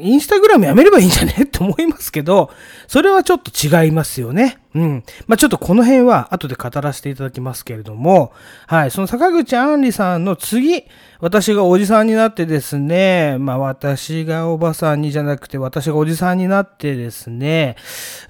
[0.00, 1.34] インスタグラムやめればいいんじゃね？
[1.44, 2.50] って思いますけど、
[2.86, 4.58] それはちょっと違いますよね。
[4.74, 5.04] うん。
[5.26, 8.32] まあ、ちょっとこの辺は後で語らせていただきますけれども、
[8.66, 8.90] はい。
[8.90, 10.84] その坂口杏里さんの次、
[11.20, 17.76] 私がおじさんになってですね、まあ、私がおばさんにじゃなくて、私がおじさんになってですね、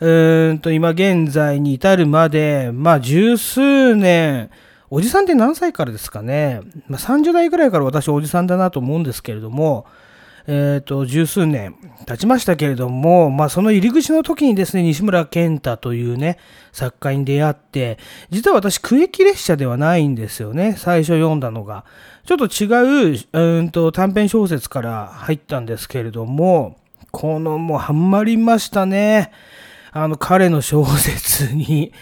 [0.01, 4.51] うーんと、今現在に至るまで、まあ、十数年、
[4.95, 9.87] おじさんって何歳からですかね、まあ、30代ぐらいから私おじさんだなと思うんですけれども、
[10.47, 11.75] えっ、と、十数年
[12.05, 16.37] 経ちましたけれども、まあ、その入り口の時にですね、西村健太というね、
[16.73, 21.87] 作家に出会って、実は私、区域列車ではないんですよね、最初読んだのが。
[22.27, 26.77] ちょっと違う、うーんと、短編小説から入ったんですけれども、
[27.13, 29.33] このもうハマりましたね。
[29.95, 31.93] あの、彼の小説に。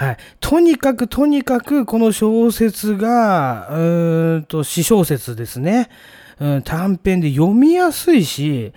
[0.00, 0.16] はい。
[0.40, 5.90] とにかく、とにかく、この小説が、うーんと、詩小説ですね。
[6.38, 8.72] うん、短編で読みやすいし、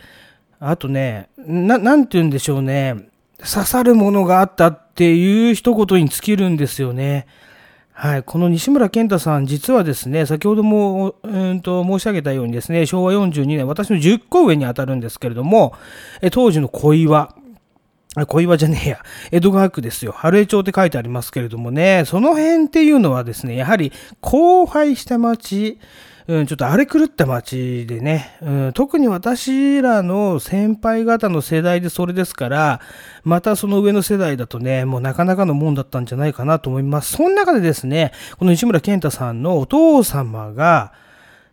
[0.60, 3.08] あとね、な、なんて言うんでしょうね。
[3.38, 7.26] 刺さるものがあったっていう一言に尽きるんですよね。
[7.94, 8.24] はい。
[8.24, 15.74] この西村健太さん、実はですね、先ほども、うーんと申し上げたようにですね、昭和42年、私の10個上に当たるんですけれども、
[16.22, 17.43] え当時の恋話、あ
[18.28, 19.00] 小岩じゃねえや。
[19.32, 20.12] 江戸川区ですよ。
[20.12, 23.92] 春江町って書いてありますけれどもね、その辺っていうのはですね、やはり
[24.22, 25.80] 荒廃した町、
[26.28, 32.82] うん、ちょっと荒れ狂った町でね、うん、特に私らの先輩方の世代でそれですから、
[33.24, 37.14] またその上の世代だとね、もうなかなかのもんだったんじゃないかなと思います。
[37.14, 40.94] その中でですね、この西村健太さんのお父様が、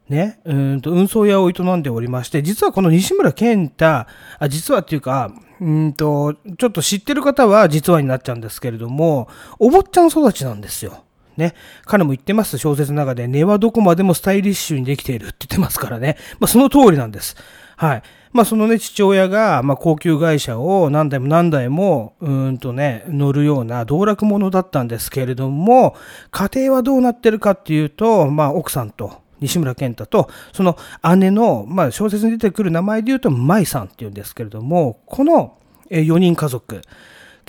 [0.09, 4.07] ね、うんと運送屋を営んでおりまして、実はこの西村健太、あ
[4.49, 11.05] 実はっていうか、うんと、ちょっと知ってる方は実話になっちゃうんですけれども、お坊ちゃん育ちなんですよ。
[11.37, 11.55] ね。
[11.85, 16.17] 彼も言ってます、小説の中で、根はどこまでもスタイリッシュにできているって言ってますからね。
[16.39, 17.37] まあ、その通りなんです。
[17.77, 18.03] はい。
[18.33, 25.97] まあ、そのね、父親が、まあ、高級会社を何台も何台も、うーんとね、乗るような道楽者だったんですけれども、
[26.31, 30.76] 家庭はどうなってるかっていうと、まあ、奥さんと、西村健太と、その
[31.16, 35.59] 姉の、まあ、小説に出てくる名前で言うと、舞さんっていうんですけれども、この
[35.91, 36.82] 4人家族、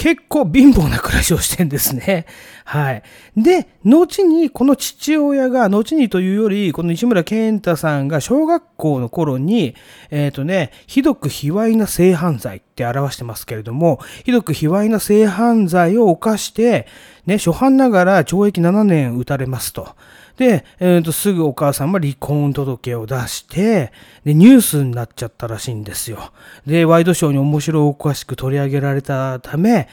[0.01, 2.25] 結構貧乏な暮らしをしてんですね。
[2.65, 3.03] はい。
[3.37, 9.75] で、後に、この父親が、後にというより、この西村健太さんが小学校の頃に、
[10.09, 16.87] えっ、とね、ひどく卑猥な性犯罪って表してますけれども、ひどく卑猥な性犯罪を犯して、
[17.27, 19.95] ね、初犯ながら懲役7年打たれますと。
[20.41, 23.91] で、えーと、すぐお母さんは離婚届を出して、
[24.25, 26.31] で、ニュースになっちゃったらしいんですよ。
[26.65, 29.87] で、ワイドショーに面白おかしく取り上げられたため、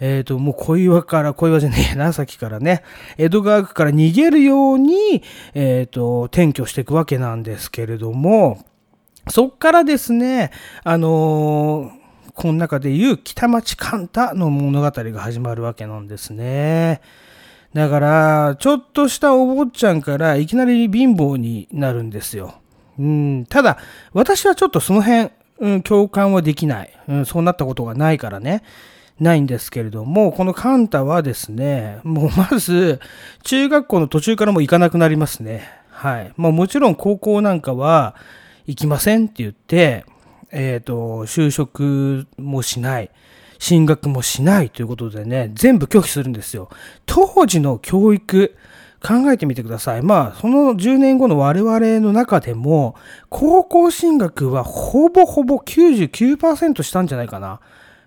[0.00, 2.82] えっ、と、もう小岩から、小岩じゃねえな、さっきからね、
[3.16, 5.22] 江戸川区から逃げるように、
[5.54, 8.58] えっ、と、転居していくわけなんですけれども、
[9.28, 10.50] そっからですね、
[10.82, 12.02] あのー
[12.34, 17.02] この中でいう北町カンタの物語が始まるわけなんですね。
[17.74, 22.54] だから、ちょっとしたお坊ちゃんからいきなり貧乏になるんですよ。
[22.98, 23.78] うん、ただ、
[24.12, 27.26] 私はちょっとその辺、うん、共感はできない、うん。
[27.26, 28.62] そうなったことがないからね。
[29.20, 33.00] ないんですけれども、このカンタはですね、もうまず、
[33.44, 35.68] 中学校の途中からも行かなくなりますね。
[35.90, 36.32] はい。
[36.36, 38.16] まあもちろん高校なんかは
[38.66, 40.04] 行きませんって言って、
[40.50, 43.10] えっ、と、就職もしない。
[43.62, 46.68] 進学もしないということでね、全部拒否するんですよ。
[47.06, 48.56] 当時の教育、
[49.00, 50.02] 考えてみてください。
[50.02, 52.96] まあ、その10年後の我々の中でも、
[53.28, 57.60] 高校進学はほぼほぼ99%したんじゃないかな。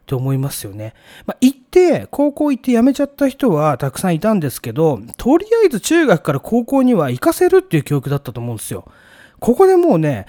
[0.05, 0.93] と思いますよね。
[1.25, 8.91] まあ、行って、高校行って辞めちゃった人はたくさんいたんですけど、とりあえず中学から高校には行かせるっていう教育だったと思うんですよ。
[9.39, 10.25] ここでもうね、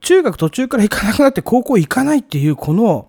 [0.00, 3.08] 中学途中から行かなくなって高校行かないっていうこの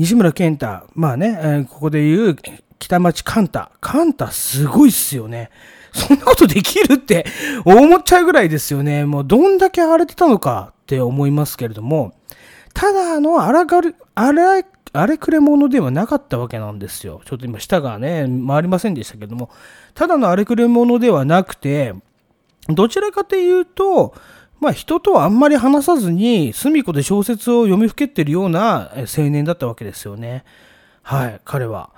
[0.00, 2.36] 西村健太、まあね、えーここで言う
[2.78, 3.70] 北町カンタ。
[3.82, 5.50] カンタすごいっすよね。
[5.92, 7.26] そんなことできるって
[7.66, 9.04] 思っちゃうぐらいですよね。
[9.04, 12.14] もうどんだけ荒れてたのかって思いますけれども、
[12.72, 14.62] ただの荒がる、荒
[14.94, 17.20] 荒れくれ者ではなかったわけなんですよ。
[17.26, 19.50] ちょっと今舌がね、回りませんでしたけども、
[19.92, 21.92] ただの荒れくれ者ではなくて、
[22.68, 24.14] どちらかというと、
[24.60, 30.44] まあ人とはあんまり話さずに、隅っこで小説を読みふけってるような青年だったわけですよね。
[31.02, 31.90] はい、彼は。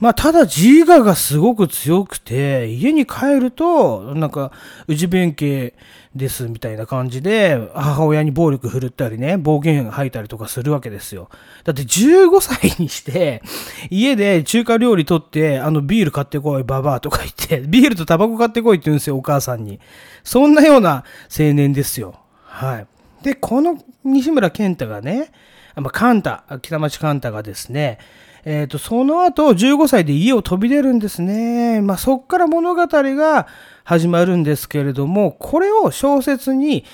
[0.00, 4.50] まあ、ただ自我がすごく強くて、家に帰ると、なんか、
[4.88, 5.74] 内弁慶
[6.16, 11.28] ですみたいな感じで、母親に暴力振るったりね、暴言吐いたりとかするわけですよ。
[11.64, 13.42] だって15歳にして、
[13.90, 19.80] 家で中華料理取って、あのビール買ってこい、ババアとか言って、ビールとタバコ買ってこいって言うんですよ、お母さんに。
[20.24, 21.04] そんなような
[21.36, 22.20] 青年ですよ。
[22.44, 22.86] はい。
[23.22, 25.32] で、この西村健太がね、
[25.76, 27.98] まあ、カンタ、北町カンタがですね、
[28.44, 31.82] えっ、と、その後、15歳で家を飛び出るんですね。
[31.82, 33.46] まあ、そっから物語が
[33.84, 36.84] 始まるんですけれども、これを小説に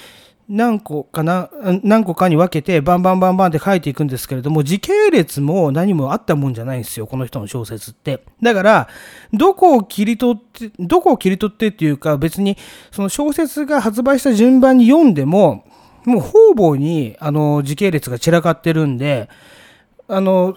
[0.48, 1.50] 何個かな、
[1.82, 8.22] 何個かに分けてバンバンバンバンって書いていくんですけれども、時系列も何もあったもんじゃないんですよ、この人の小説って。
[8.40, 8.88] だから、
[9.32, 12.56] どこを切り取って、どこを切り取ってっていうか、別に
[12.92, 15.64] その小説が発売した順番に読んでも、
[16.04, 19.28] もう方々にあの時系列が散らかってるんで、
[20.08, 20.56] あの、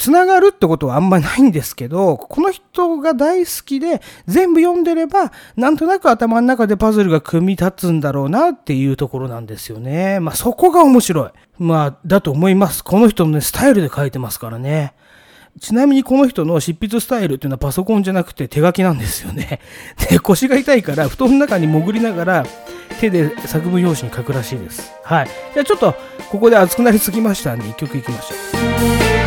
[0.00, 10.18] つながるってことはあんまりないんですけど、この人が大好きで全部読んでれば、なんとなく頭の中でパズルが組み立つんだろうなっていうところなんですよね。
[10.18, 11.30] まあそこが面白い。
[11.58, 12.82] まあ、だと思います。
[12.82, 14.94] この人のね、スタイルで書いてますからね。
[15.60, 19.60] ちなみにこの人の執筆スタイルっていうのはパソコンじゃなくて手書きなんですよね。
[20.08, 22.46] で、腰が痛いから布団の中に潜りながら
[23.00, 24.92] 手で作文用紙に書くらしいです。
[25.04, 25.28] はい。
[25.52, 25.94] じゃあちょっと
[26.30, 28.34] ここで熱くなりすぎましたんで一曲いきましょ
[29.16, 29.19] う。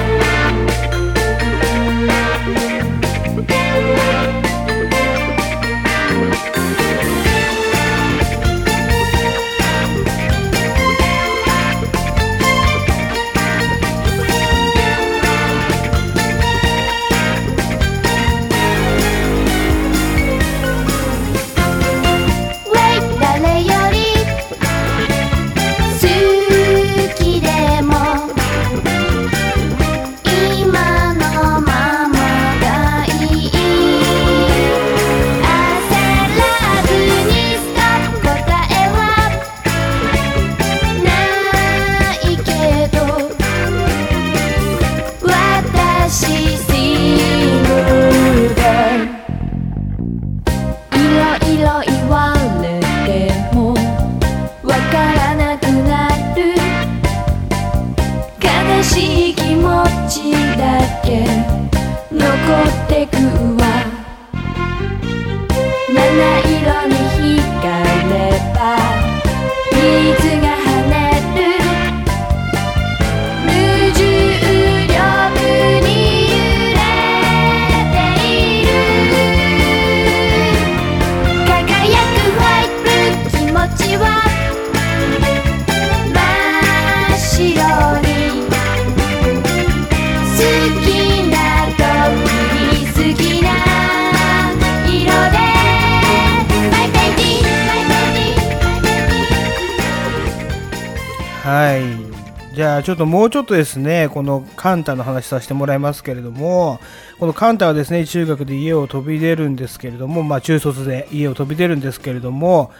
[103.24, 106.82] もうちょっとですね、このカンタの話させてもらいますけれども、
[107.20, 112.74] このカンタはですね、中学で家を飛び出るんですけれども、まあ中卒で家を飛び出るんですけれども、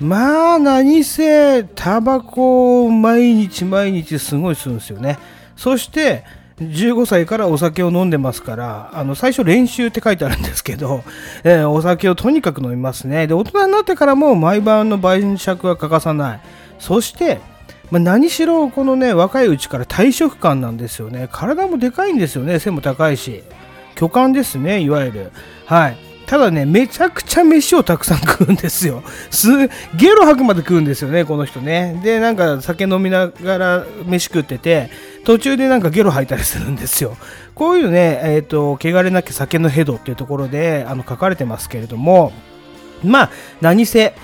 [0.00, 5.18] まあ何せタバコを毎日毎日すごい吸うんですよね。
[5.54, 6.24] そして、
[6.60, 11.04] 15歳からお酒を飲んでますから、あの、最初練習って書いてあるんですけど、
[11.42, 13.26] えーお酒をとにかく飲みますね。
[13.26, 16.40] で、大人になってからも毎晩の晩酌は欠かさない。
[16.78, 17.38] そして、
[17.90, 21.28] まあ、何しろこのね、若いうちから体食感なんですよね。
[21.30, 22.58] 体もでかいんですよね。
[22.58, 23.42] 背も高いし。
[23.94, 25.32] 巨漢ですね、いわゆる。
[25.66, 25.96] はい。
[26.26, 29.02] ただね、めちゃくちゃ飯をたくさん食うんですよ。
[29.30, 29.48] す、
[29.96, 32.00] ゲロ吐くまで食うんですよね、この人ね。
[32.02, 34.90] で、なんか酒飲みながら飯食ってて、
[35.24, 37.16] 途中でなんかゲロ吐いたりするんですよ。
[37.54, 42.32] こういうね、えっ、と、汚れなき酒のヘドっていうところで、あの、書かれてますけれども、
[43.04, 43.30] まあ、
[43.60, 44.14] 何せ、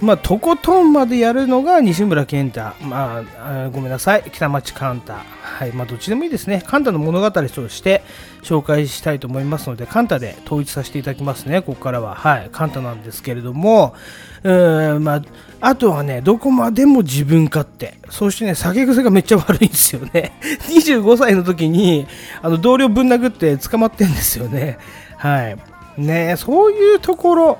[0.00, 2.60] まあ、とことんまでやるのが西村健太。
[2.82, 4.24] まあ、あごめんなさい。
[4.32, 5.18] 北町カンタ。
[5.42, 5.72] はい。
[5.72, 6.62] まあ、どっちでもいいですね。
[6.66, 8.02] カンタの物語として
[8.42, 11.60] 紹介したいと思いますので、カンタで統一させていただきますね。
[11.60, 12.14] ここからは。
[12.14, 12.48] はい。
[12.50, 13.94] カンタなんですけれども、
[14.42, 15.22] うん、まあ、
[15.60, 17.98] あとはね、どこまでも自分勝手。
[18.08, 20.32] そしてね、酒癖がめっちゃ悪いんですよね。
[20.70, 22.06] 25歳の時に、
[22.40, 24.78] あの、同僚ぶん殴って捕まってんですよね。
[25.18, 25.56] はい。
[25.98, 27.58] ねそういうところ、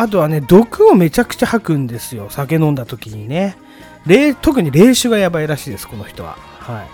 [0.00, 2.28] あとはね、毒をめちゃくちゃ吐くんですよ。
[2.30, 3.56] 酒飲んだ時にね。
[4.40, 6.38] 特に冷酒がやばいらしいです、この人は。
[6.60, 6.84] は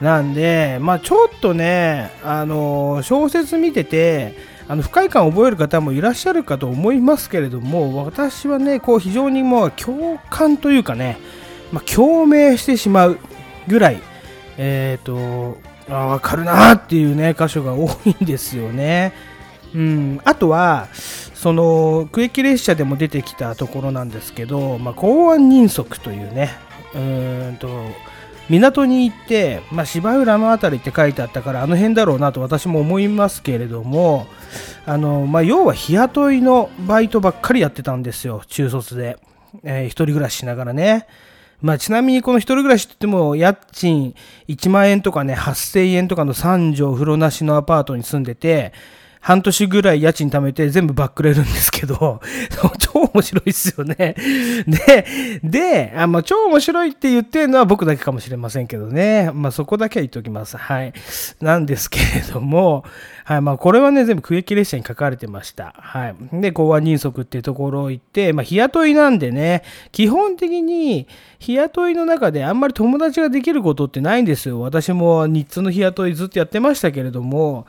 [0.00, 0.02] い。
[0.02, 4.34] なんで、まあちょっとね、あの小説見てて、
[4.68, 11.18] あの不快感を覚える方もいらっしゃるかと思いますけれども、私はね、こう非常にもう共感というかね、
[11.72, 13.18] まあ、共鳴してしまう
[13.68, 14.00] ぐらい、
[14.56, 15.58] えっ、と、
[15.90, 19.12] あわかるなっていうね、箇所が多いんですよね。
[19.74, 20.88] うん、あとは、
[21.46, 26.50] その、区域列車でも出てきたところなんですけど、まあ、公安人足というね、
[26.92, 27.68] うーんと、
[28.48, 34.26] 港に行って、まあ、芝浦のあたりって書いてあったから、あの辺だろうなと私も思いますけれども、
[34.86, 39.16] あの、まあ、要は日雇いのバイトばっかりやってたんですよ、中卒で。
[39.62, 41.06] えー一人暮らししながらね。
[41.62, 44.16] まあ、ちなみにこの一人暮らしって言っても、家賃
[44.48, 48.72] 1万円とかね、8000円とかの3畳風呂なしのアパートに住んでて、
[49.26, 52.20] 半年ぐらい家賃貯めて全部バックれるんですけど、
[52.78, 54.14] 超面白いですよね。
[54.68, 59.32] で、で、あまあ、超面白いって言ってるのは僕だけかもしれませんけどね。
[59.34, 60.56] まあ、そこだけは言っておきます。
[60.56, 60.92] はい。
[61.40, 62.84] なんですけれども、
[63.24, 63.40] はい。
[63.40, 65.74] まあ、これはね、全部区域列車に書かれてました。
[65.76, 66.14] はい。
[66.40, 71.08] で、公安人足っていうところを行って、まあ、日雇いなんでね、基本的に
[71.40, 74.60] 日雇いの中であんまり友達ができることってないんですよ。
[74.60, 77.66] 私も日通の日雇いずっとやってましたけれども、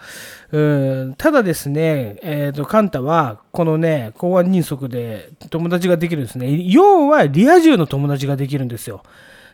[0.50, 6.62] ただですね、えっ、ー、と、カンタは、このね、公安人足で友達ができるんですね。
[6.64, 9.04] 要は、リア充の友達ができるんですよ。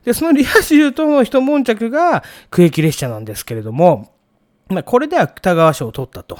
[0.05, 4.11] で、そのリア充との一悶着が区域列車なんですけれども、
[4.67, 6.37] まあ、これで芥川賞を取ったと。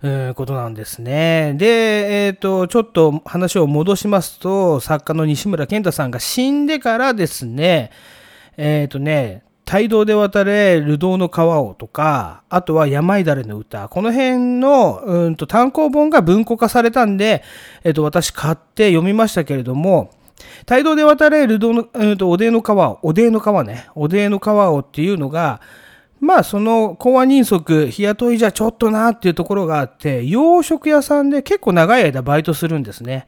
[0.00, 1.54] いうことなんですね。
[1.56, 7.90] で、えっ、ー、と、ちょっと話を戻しますと、作家の西村健太さんが死んでからですね、
[8.56, 13.88] えっ、ー、とね、帯同で渡れ、流動の川をとか、あとは山いだれの歌。
[13.88, 17.42] この辺の、うんと単行本が文庫化されたんで、
[17.84, 20.10] えっ、と、私買って読みましたけれども、
[20.70, 25.60] 帯同で渡れ、流動の、うんと、おでの川を、おでの川ね、おでの川をっていうのが、
[26.20, 33.26] まあその公安人足、日雇いじゃちょっとなっていうところがあって、洋食屋さんで結構長い間バイトするんですね。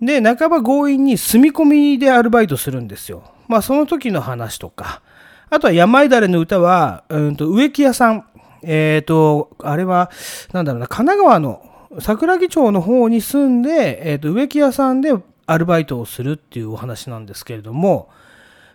[0.00, 3.22] で、半ば強引に住み込みでアルバイトするんですよ。
[3.46, 5.02] まあその時の話とか。
[5.50, 8.24] あとは山いだれの歌は、うんと植木屋さん。
[8.62, 10.10] えっ、ー、と、あれは、
[10.52, 11.62] なんだろうな、神奈川の
[12.00, 15.12] 桜木町の方に住んで、えっ、ー、と植木屋さんで
[15.46, 18.10] アルバイトをするっていうお話なんですけれども、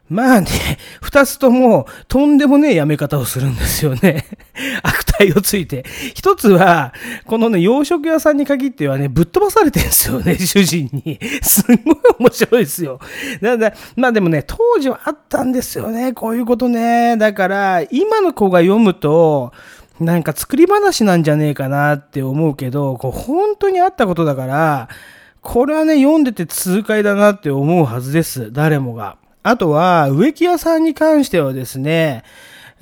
[0.09, 0.47] まあね、
[1.01, 4.26] 二つともとんでもねえやめ方をするんですよね。
[4.84, 5.84] 悪 態をついて。
[6.14, 6.93] 一つは、
[7.26, 11.20] このね、洋食屋さんに限ってはね、ぶっ飛ばされてるんですよね、 主人に。
[11.41, 12.99] すんごい面白いですよ。
[13.41, 17.18] なんだ、まあでもね、当時はあったんですよね、こういうことね。
[17.18, 19.53] だから、今の子が読むと、
[19.99, 24.89] なんか作り話なんじゃねえかなって思うけど、こう本当にあったことだから、
[25.41, 28.51] これはね、読んでて痛快だなって思うはずです。
[28.51, 29.18] 誰もが。
[29.43, 32.24] あとは、植木屋さんに関してはですね、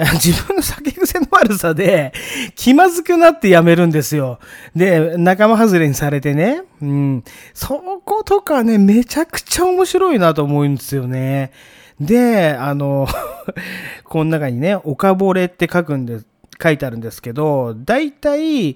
[0.14, 2.12] 自分の酒癖の悪さで
[2.56, 4.40] 気まずくなってやめるんですよ。
[4.76, 6.64] で、仲間外れにされてね。
[6.82, 7.24] うん。
[7.54, 11.52] そことかね、めちゃくちゃ面白いなと思うんですよね。
[12.00, 13.08] で、あの
[14.06, 16.20] この中にね、おかぼれって書くんで。
[16.62, 18.76] 書いてあるんですけど、大体、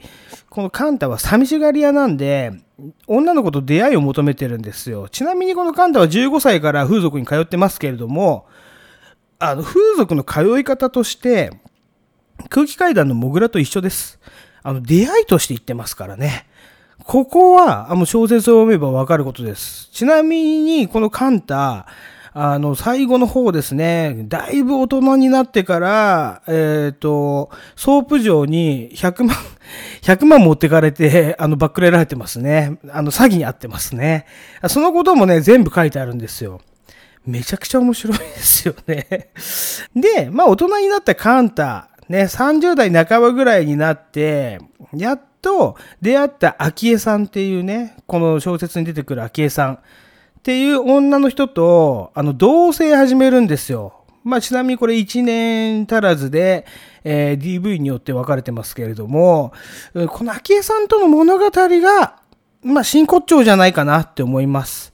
[0.49, 2.51] このカンタは寂しがり屋なんで、
[3.05, 5.07] 女の子と出会いを求めてるんですよ。
[5.07, 8.47] ちなみにこのカンタは15歳から風俗に通ってますけれども、
[9.39, 11.51] あの、風俗の通い方として、
[12.49, 14.19] 空気階段のもぐらと一緒です。
[14.63, 16.47] あの、出会いとして言ってますからね。
[17.03, 19.89] ここは、あの、小説を読めばわかることです。
[19.91, 21.87] ちなみに、この貫多、
[22.37, 29.37] あの、最後の方ですね、だいぶ大人になってから、えっ、ー、と、ソープ嬢に100万、
[30.03, 32.77] 100万持ってかれて、あの、バックレられてますね。
[32.91, 34.25] あの、詐欺に遭ってますね。
[34.67, 36.59] そのこともね、全部書いてあるんですよ。
[37.25, 39.31] めちゃくちゃ面白いですよね。
[39.95, 44.59] で、まあ、大人になったカンタ、ね、30代半ばぐらいになって、
[44.93, 49.73] やっと出会った昭恵さんっていうね、この小説に出てくる昭恵さん。
[49.75, 49.77] っ
[50.43, 54.05] ていう女の人と、あの、同棲始めるんですよ。
[54.23, 56.65] まあ、ちなみにこれ1年足らずで、
[57.03, 59.53] えー、DV によって分かれてますけれども、
[60.09, 62.19] この昭恵さんとの物語が、
[62.63, 64.93] まあ、真骨頂じゃないかなって思います。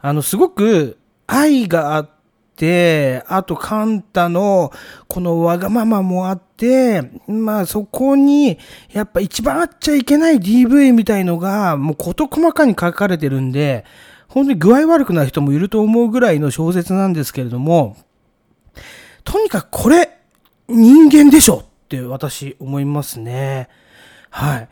[0.00, 2.10] あの、すごく愛があっ
[2.56, 4.72] て、あと、カンタの
[5.08, 8.58] このわがままもあって、まあ、そこに、
[8.92, 13.84] やっぱ一番あっちゃいけない DV みたいのが、もう事細かに書かれてるんで、
[14.28, 17.96] 本当に具合悪くなる人もいると思うぐらいの小説なんですけれども、
[19.24, 20.18] とにかくこれ、
[20.68, 23.68] 人間でしょって私思いますね。
[24.30, 24.68] はい。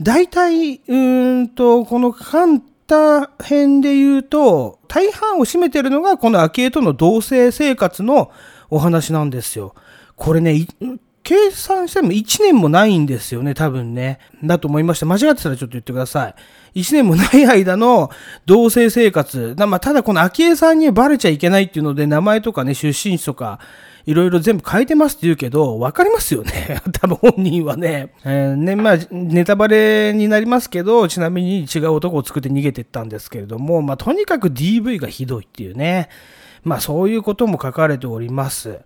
[0.00, 8.30] 大体、うーんと、このカンタ編で言うと、大半を占めてるのがこの昭恵との同棲生活の
[8.70, 9.74] お話なんですよ。
[10.16, 10.66] これね、
[11.22, 14.20] 計算しても1年もないんですよね、多分ね。
[14.44, 15.06] だと思いました。
[15.06, 16.80] 間違ってたらちょっと言ってください。
[16.80, 18.10] 1年もない間の
[18.46, 19.56] 同棲生活。
[19.58, 23.58] まあ、ただこの昭恵さんにバレちゃいけないっていうので、名前とかね、出身地とか、
[24.06, 26.80] いろいろ全部変えてますって言うけど、わかりますよね。
[27.00, 28.12] 多分本人はね。
[28.24, 36.08] えー、ね、まあ、ネタバレになりますけど、ちなみに違う男を作って逃げてったんですけれども、まあ、とにかく DV がひどいっていうね。
[36.62, 38.78] まあ、そういうことも書かれております。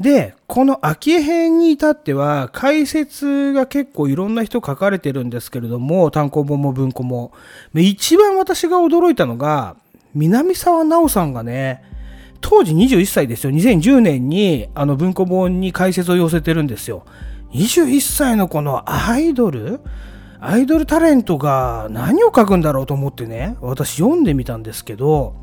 [0.00, 7.32] で、この秋江編に至っては解説が結構いろんな人書かれてるんですけれども、単行本も文庫も。
[7.74, 9.76] 一番私が驚いたのが、
[10.14, 11.82] 南沢直さんがね、
[12.46, 13.50] 当時21歳ですよ。
[13.52, 17.06] 2010年にあの文庫本に解説を寄せてるんですよ。
[17.52, 19.80] 21歳のこのアイドル？
[20.40, 25.36] アイドルタレントが何を書くんだろうと思ってね、私読んでみたんですけど、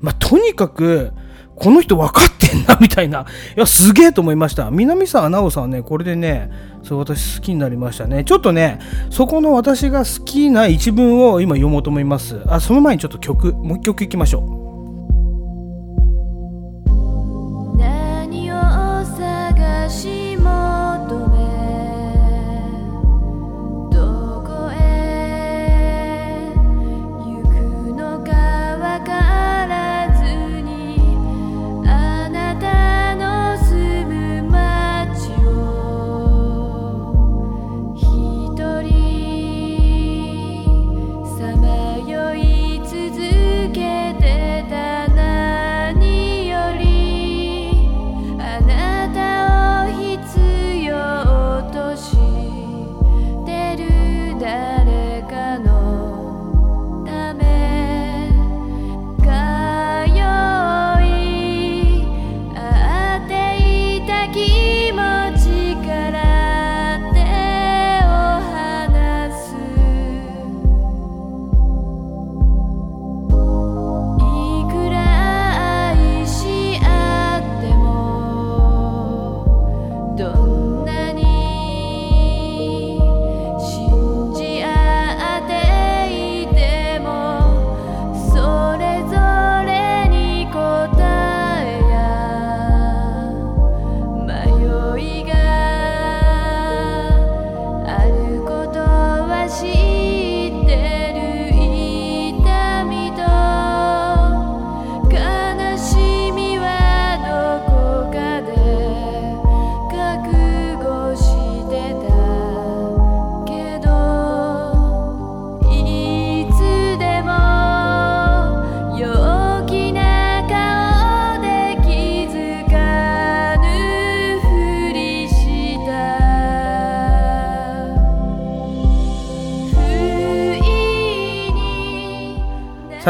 [0.00, 1.12] まあ、とにかく、
[1.56, 3.24] この人分かってんな、みたいな。
[3.56, 4.70] いや、すげえと思いました。
[4.70, 6.50] 南沢直さんはね、これでね、
[6.82, 8.24] そう、私好きになりましたね。
[8.24, 8.78] ちょっとね、
[9.08, 12.42] そこの私が好きな一文を今読もうと思います。
[12.46, 14.61] あ、その前にちょっと曲、もう一曲いきましょう。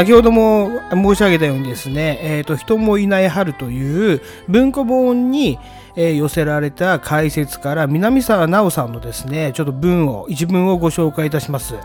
[0.03, 5.61] 先ほども申し上げたようにですね、えーと、人もいない春という文庫本に、
[5.94, 11.76] え、寄せられた解説から南沢直さんのですね、ちょっと文を、一文をご紹介いたします。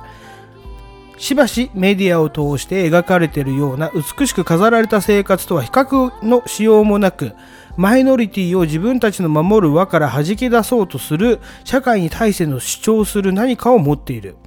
[1.20, 7.34] しばしメディアを通して描かれているような美しく飾られた生活とは比較のしようもなく、
[7.76, 14.38] マイノリティを自分たちの守る輪から弾き出そうとする社会に対しての主張する何かを持っている。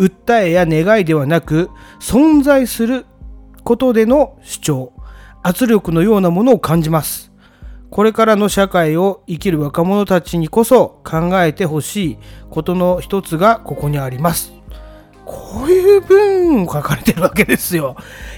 [0.00, 1.70] 訴えや願いではなく
[2.00, 3.06] 存在する
[3.64, 4.92] ことでの主張
[5.42, 7.30] 圧力のようなものを感じます
[7.90, 14.52] これからの社会を生きる若者たちにこそ考えてほしいことの一つがここにあります
[15.30, 17.94] こういう文を書かれてるわけですよ。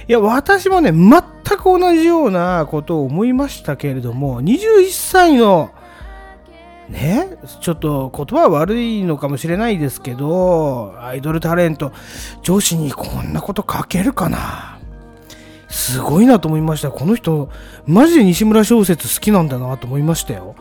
[0.07, 1.21] いや、私もね、全
[1.57, 5.71] く同じようなことを思いましたけれども、21歳の
[6.93, 7.27] ね、
[7.59, 11.91] ちょっと言葉は悪いのかもしれないですけど、アイドルタレント、
[12.43, 14.79] 女子にこんなこと書けるかな？
[15.69, 16.91] すごいなと思いました。
[16.91, 17.49] この人、
[17.87, 20.55] マジで西村小説好きなんだなと思いましたよ。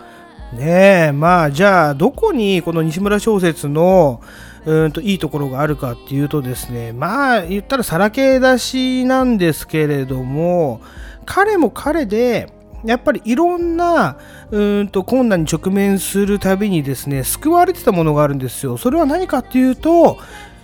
[0.54, 4.22] ねえ、まあ、じゃあ、どこにこの西村小説の、
[4.64, 10.80] うんといいところがあるかっていうとですね、まあ、言ったらさらけ出しなんですけれども、
[11.26, 12.50] 彼も彼で、
[12.84, 14.16] やっぱりいろんな
[14.50, 18.76] うんと困難に直面するたびにですね救われてたものがあるんですよ。
[18.76, 20.18] それは何かっていうと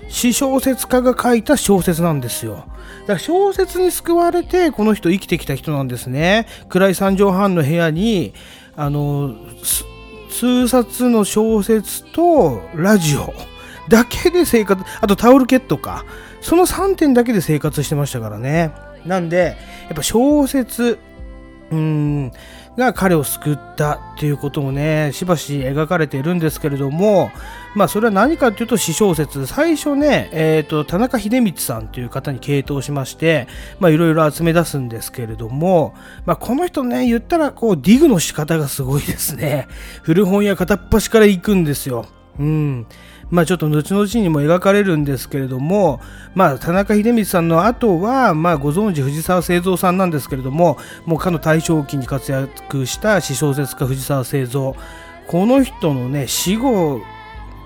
[0.08, 2.64] 詩小説家が書いた小説なんですよ。
[3.02, 6.46] だから小説に救われてこの人生きてきた人なんですね。
[6.68, 8.34] 暗い三畳半の部屋に
[8.74, 9.34] あの
[10.30, 13.34] 数冊の小説とラジオ
[13.88, 16.04] だけで生活あとタオルケットか
[16.40, 18.72] その3点だけで生活してましたからね。
[19.04, 20.98] なんでやっぱ小説
[21.70, 22.32] うん。
[22.78, 27.32] が彼を救ったっていうこともねしばし描かれているんですけれども
[27.74, 29.46] まあそれは何かっていうと詩小説。
[29.46, 33.46] 最初ね、えーと、田中秀光さんという方に傾倒しまして
[33.80, 35.94] いろいろ集め出すんですけれども、
[36.24, 39.68] まあ、この人ね言ったらこうディグの仕方がすごいですね。
[40.02, 42.06] 古本屋片っ端から行くんですよ。
[42.38, 42.86] うん。
[43.30, 46.00] まあちょっと後々にも描かれるんですけれども、
[46.34, 54.76] まあ田中秀光さんの後は、まあご存知藤沢製造さんなんですけれども、もうかの大正期に活躍した詩小説家藤沢製造。
[55.26, 57.02] この人のね、死後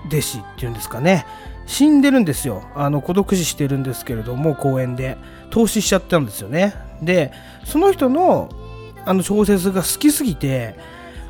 [0.07, 1.25] 弟子っていうんですかね、
[1.65, 2.63] 死んでるんですよ。
[2.75, 5.17] あの孤独死してるんですけれども、公園で。
[5.53, 6.73] 投資しちゃったんですよね。
[7.03, 7.31] で、
[7.63, 8.49] その人の
[9.05, 10.75] あの小説が好きすぎて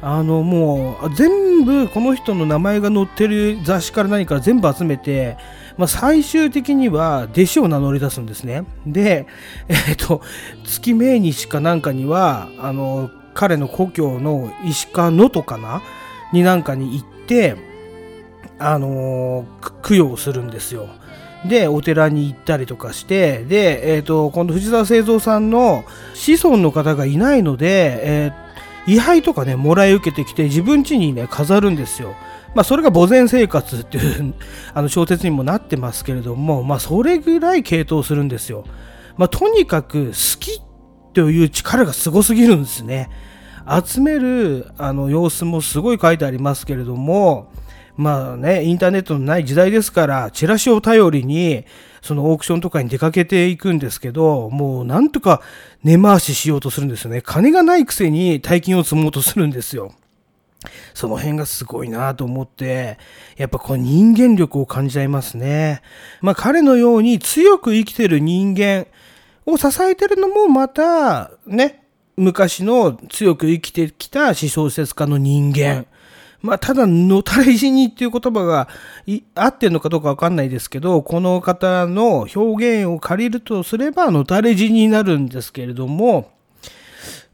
[0.05, 5.37] あのもう全部この人の名前が載ってる雑誌から何か全部集めて、
[5.77, 8.65] まあ、最終的には弟子を名乗り出すんですね。
[8.85, 9.27] で、
[9.69, 10.21] えっ、と、
[10.65, 15.81] 月命日かなんかには、あの、彼の故郷の石川能登かな
[16.33, 17.55] になんかに行って、
[18.59, 19.45] あの
[19.83, 20.89] 供養するんですよ。
[21.45, 28.52] で、お寺に行ったりとかして、で、えっ、ー、と、今度藤沢製造さんの子孫の方がいないので、えー
[28.87, 32.15] 位牌とかね、もらい受けてきて、自分家にね、飾るんですよ。
[32.55, 34.33] まあ、それが墓前生活っていう
[34.73, 38.65] あの小説にもなってますけれども、まあ、それぐらい系統するんですよ。
[39.17, 40.61] まあ、とにかく好き
[41.13, 43.09] という力がすごすぎるんですね。
[43.85, 47.51] 集めるあの様子もすごい書いてありますけれども、
[47.95, 51.65] まあね、インターネットのない時代ですから、チラシを頼りに、
[52.01, 55.41] そのオークションとかに出かけていくんですけど、もうなんとか
[55.83, 57.21] 根回ししようとするんですよね。
[57.21, 59.93] 金がないくせに大金を積もうとするんですよ。
[60.93, 62.97] その辺がすごいなと思って、
[63.37, 65.81] やっぱこう人間力を感じちゃいますね。
[66.21, 68.87] まあ彼のように強く生きてる人間
[69.45, 71.83] を支えてるのもまたね、
[72.15, 75.85] 昔の強く生きてきた思想説家の人間。
[76.43, 78.67] まあ、ただ、のたれ死にっていう言葉が
[79.33, 86.31] 合ってんのかどうかわかんないですけど、この方の表現を借りるとすれば、のたれ死になるんですけれども、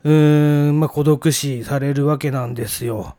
[0.04, 3.16] うーん、まあ、孤独死されるわけなんですよ。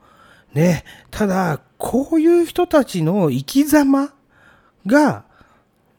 [0.55, 0.85] ね。
[1.11, 4.13] ただ、こういう人たちの生き様
[4.87, 5.25] が、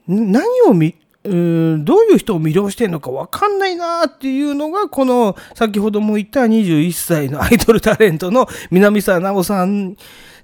[0.08, 9.96] 何を見、うんどういう人を魅了してるのかわかんないなっていうのが、この先ほども言った21歳のアイドルタレントの南沢直さん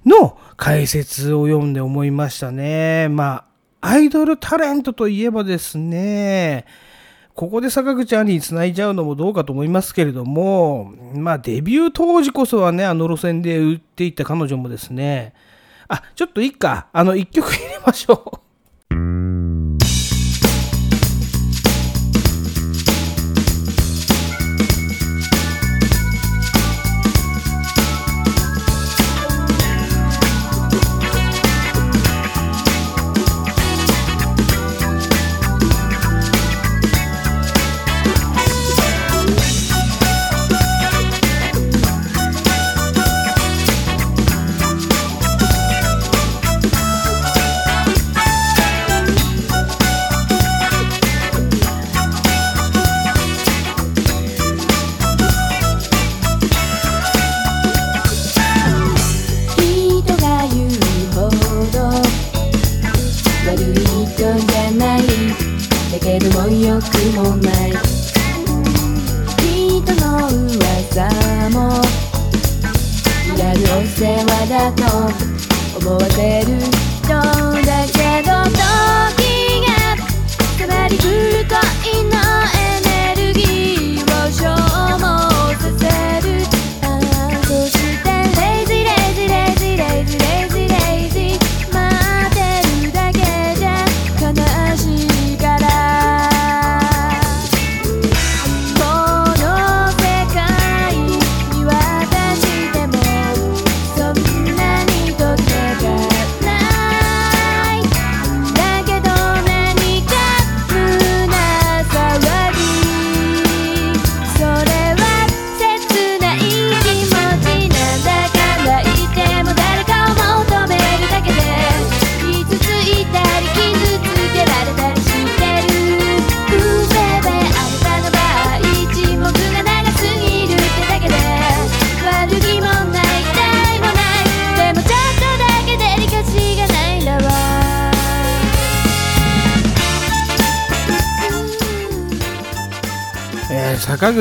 [0.05, 3.07] の解説を読んで思いましたね。
[3.09, 3.45] ま
[3.81, 6.65] あ、アイドルタレントといえばですね、
[7.33, 15.33] ここで坂口兄に繋いじゃうのもどうかと思いますけれども、まあデビュー当時こそはね、あの路線で売っていった彼女もですね、
[15.87, 18.46] あ、ちょっといいか、あの一曲入れましょう。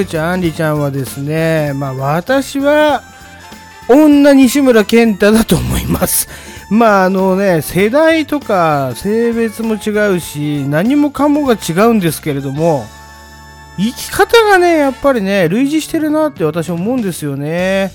[0.07, 3.03] 坂口あんりちゃんはですね、まあ私は
[3.89, 6.29] 女西村健太だと思います。
[6.71, 12.85] まああのね、世代とか性別も違うし、何もかもが違うんですけれども、
[13.77, 17.91] 生き方がね、やっぱりね、類似してるなって私思うんですよね。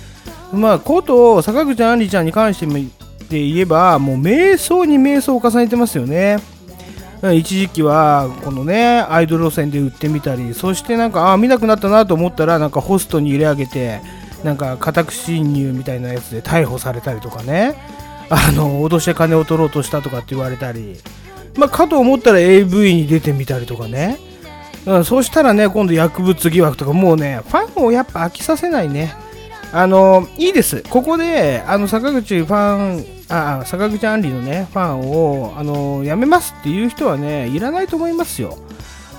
[0.52, 2.86] まあ、こと坂口あんりちゃんに関してで
[3.30, 6.40] 言えば、もう瞑想に瞑想を重ねてますよね。
[7.36, 14.02] 一時期はこのねアイドル路線で売ってみたりそしてなんかあ見なくなったなと思ったらなんかホストに入れ上げて
[14.44, 17.76] なんか家宅侵入みたいなやつで逮捕されたりとかね
[18.30, 20.98] あの脅して金を取ろうとしたとかって言われたり
[21.58, 24.18] まあ、かと思ったら AV に出てみたりとかね
[24.86, 29.14] うん、そうしたらね、今度薬物疑惑とか、もうね、ファンをやっぱ飽きさせないね。
[29.72, 30.84] あの、いいです。
[30.90, 38.58] ここで、あの、坂口ファン、あ、坂口アンリのね、ファンを、あの、やめますっていう人はね、いらないと思いますよ。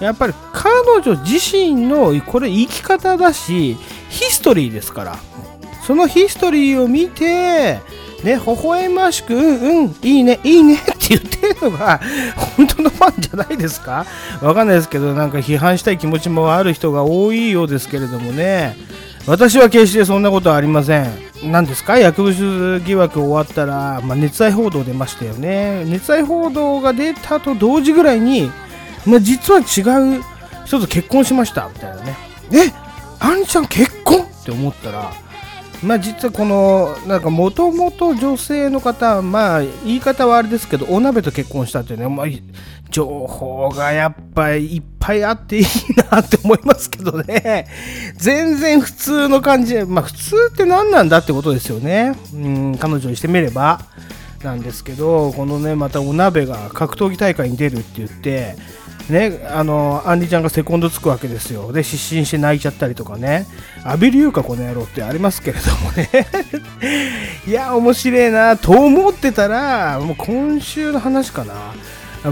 [0.01, 3.77] やっぱり彼女自身の、これ生き方だし、
[4.11, 5.17] ヒストリーですから。
[5.87, 7.81] そのヒストリーを見て、
[8.23, 12.01] ね、微笑ましく、うん、うん、いいね、いいね って言ってるのが、
[12.57, 14.07] 本当のファンじゃないですか？
[14.41, 18.77] わかんないですけど、なんか批判したい気持ちもある人が多いようですけれどもね、
[19.27, 21.32] 私は決してそんなことはありません。
[21.43, 21.99] 何ですか？
[21.99, 25.85] 薬物疑惑終わったら、まあ、熱愛報道出ましたよね。
[25.85, 28.51] 熱愛報道が出たと同時ぐらいに、
[29.07, 30.23] まあ、実は違う
[30.65, 32.17] 人と結婚しましたみたいなね。
[32.53, 32.73] え？
[33.19, 34.23] あんちゃん結婚？
[34.23, 35.13] って思ったら、
[35.83, 42.27] まあ、実はこのなんかもともと女性の方、まあ、言い方はあれですけどお鍋と結婚したっていうね、まあ、
[42.93, 45.65] 情報がやっぱりいっぱいあっていい
[46.11, 47.67] なって思いますけどね
[48.17, 53.81] 全然普通の感じでまあ普通って何なんだってことですよねうん彼女にしてみれば
[54.45, 58.57] なんですけどこのねまたお鍋が格闘技大会に出るって言って
[59.11, 61.73] ね、あの、アンリちゃんがセコンドつくわけですよ。
[61.73, 63.47] で、失神して泣いちゃったりとかね。
[63.85, 66.09] 浴びるゆうか、この野郎ってありますけれどもね。
[67.47, 71.55] いや、面白いなと思ってたら、もう今週の話かな。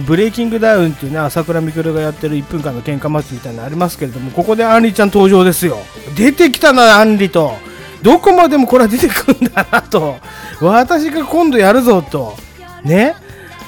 [0.07, 5.79] ブレイキングダウンっていうね、朝倉未来がやってる1分間の喧嘩祭りみたいなのありますけれども、ここでアンリちゃん登場ですよ。
[6.17, 7.55] 出てきたな、アンリと。
[8.03, 10.17] どこまでもこれは出てくるんだなと。
[10.61, 12.37] 私が今度やるぞと。
[12.85, 13.15] ね？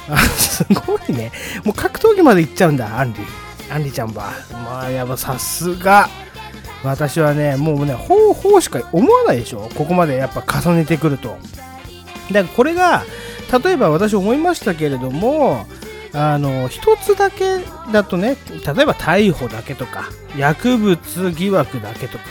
[0.39, 1.33] すごいね。
[1.64, 3.20] もう格闘技まで行っちゃうんだ、アンリ。
[3.70, 4.33] アンリちゃんは。
[4.53, 6.09] まあ、やっぱさすが。
[6.85, 9.68] 私はね、もうね、ほうほうしか思わないでしょ。
[9.75, 11.37] ここまでやっぱ重ねてくると。
[12.31, 13.05] だからこれが、
[13.64, 15.66] 例えば私思いましたけれども、
[16.15, 17.59] あの、一つだけ
[17.93, 22.25] だとね、例えば逮捕だけとか、薬物疑惑だけとか、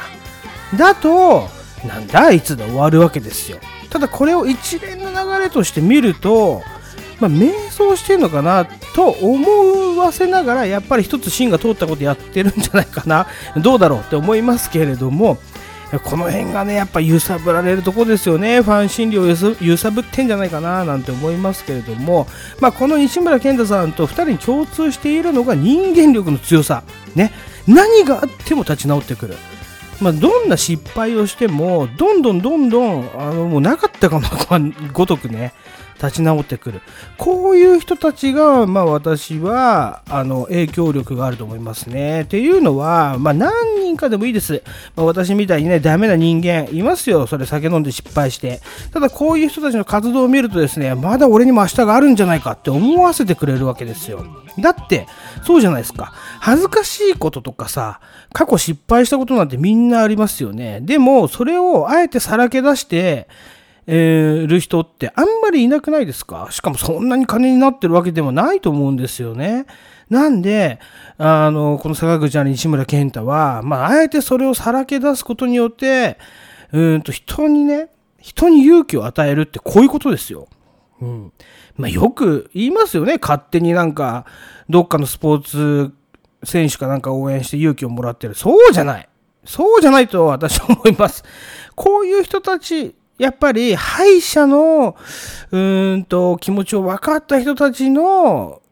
[0.77, 1.49] だと、
[1.85, 3.57] なんだいつで終わるわけですよ。
[3.89, 6.61] ただこれを一連の流れとして見ると、
[7.19, 8.65] まあ、迷走してるのかな
[8.95, 13.27] と思わせながらやっぱり一つ芯が通ったことやってるんじゃないかな
[13.57, 15.37] どうだろうって思いますけれども
[15.99, 18.61] この辺がねやっぱ揺さぶられるとこですよね。
[18.61, 22.27] ファン心理を揺さぶってんじゃないかななんて思いますけれども、
[22.59, 26.83] まあ、この西村健太さんと2人に共通しているのが人間力の強さ。
[27.15, 27.33] ね。
[27.67, 29.35] 何があっても立ち直ってくる。
[30.01, 35.53] まあ、どんな失敗をしても、どんどんどんどん、あの、もうなかったかのごとくね、
[36.01, 36.81] 立ち直ってくる。
[37.17, 42.21] こういう人たちが、まあ私は、あの、影響力があると思いますね。
[42.21, 44.63] っていうのは、まあ何人かでもいいです。
[44.95, 47.27] まあ、私みたいにね、ダメな人間いますよ。
[47.27, 48.61] それ酒飲んで失敗して。
[48.91, 54.25] ただこういう人たちの活動を見るとですね、まだ俺にも明日があるんじゃないかって思わせてくれるわけですよ。
[54.59, 55.05] だって、
[55.45, 56.13] そうじゃないですか。
[56.39, 57.99] 恥ずかしいこととかさ、
[58.33, 60.79] 過去失敗したことなんてみんなありますよね。
[60.81, 63.27] でも、それをあえてさらけ出して、
[63.93, 66.47] えー、る人ってあんまりいなくないですか？
[66.49, 69.65] しかもそんなに金になってるわけでもないと思うんですよね。
[70.09, 70.79] なんで、
[71.17, 76.17] あの、この坂口あり西村健太は、まあ、あえてそれをさらけ出すことによって、
[76.71, 80.47] うんと、人にね、人に勇気を与えるってこういうことですよ。
[81.01, 81.33] うん。
[81.75, 83.17] まあ、よく言いますよね。
[83.21, 84.25] 勝手になんか、
[84.69, 85.93] どっかのスポーツ
[86.45, 88.35] 選手かなんか応援して勇気をもらってる。
[88.35, 89.09] そうじゃない。
[89.43, 91.23] そうじゃないと私は思います。
[91.75, 94.95] こういう人たち、やっぱり敗者の、
[95.51, 95.57] う
[95.97, 98.63] んと、気持ちを分かった人たちの、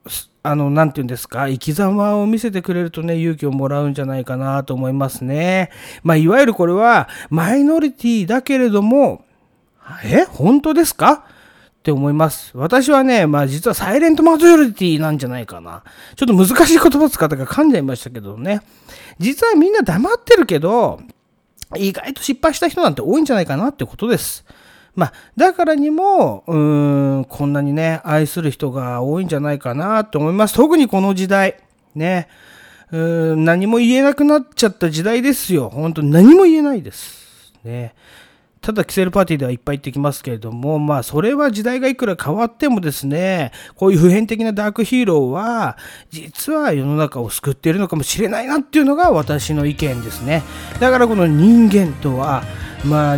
[0.41, 5.69] あの、なんて言うんですか、生き様を見せてくれるとね、勇気をもらうんじゃないかなと思いますね。
[6.01, 9.23] まあ、いわゆるこれは、マイノリティだけれども、
[10.03, 11.25] え本当ですか？
[11.79, 12.51] って思います。
[12.55, 15.83] 私はね、まあ実はサイレントマジョリティなんじゃないかな。
[16.15, 18.61] ちょっと難しい言葉使ったから噛んじゃいましたけどね。
[19.19, 20.99] 実はみんな黙ってるけど、
[21.77, 24.45] 意外と失敗した人なんて多いんじゃないかなってことです。
[24.95, 30.55] まあ、だからにも、うーん、こんなにね、愛する人が多いんじゃないかなと思います。
[30.55, 31.57] 特にこの時代。
[31.95, 32.27] ね。
[32.91, 35.69] うーん、何も言えなくなっちゃった時代ですよ。
[35.69, 37.53] 本当何も言えないです。
[37.63, 37.93] ね。
[38.61, 45.77] ただ、キセルパーティーではいっぱい行ってきますけれども、まあ、それは時代がいくら変わってもですね、こういう普遍的なダークヒーローは、
[46.11, 50.43] 実は世の中を救っているのかもしれないなっていうのが私の意見ですね。
[50.79, 52.43] だからこの人間とは、
[52.85, 53.17] まあ、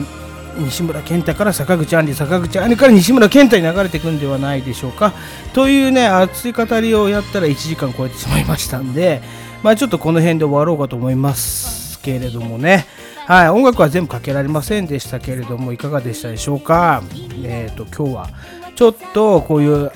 [0.58, 5.14] 西村健太から坂口杏里、坂口杏里から西村健太に流れていくんではないでしょうか。
[5.54, 9.22] というね、熱い語りをやったら1時間超えてしまいましたんで、
[9.64, 12.86] まあちょっとこの辺で終わろうかと思いますけれどもね。
[13.28, 17.02] はい、音楽は全部かけられませんでしたけれども、いかがでしたでしょうか？
[17.44, 18.30] えっ、ー、と、今日は
[18.76, 19.92] ちょっとこういう、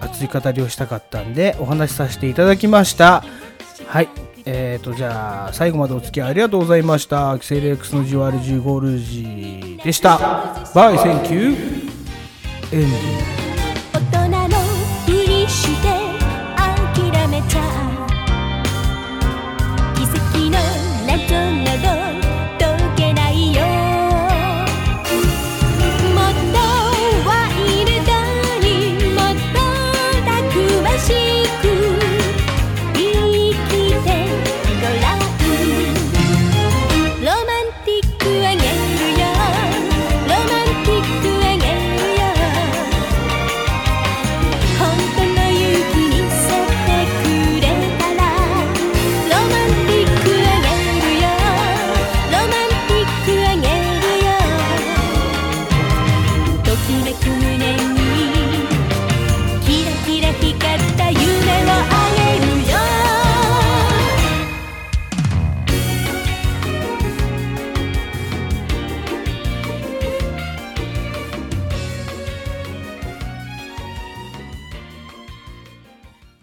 [0.00, 3.24] 熱い語りをしたかったんで、お話しさせていただきました。
[3.88, 4.08] はい
[4.44, 10.18] えーとじゃあ最後までお付き合いありがとうございましたキセル X の GRG ゴールジでした
[10.74, 11.54] バイセンキュー
[12.72, 13.57] エンディング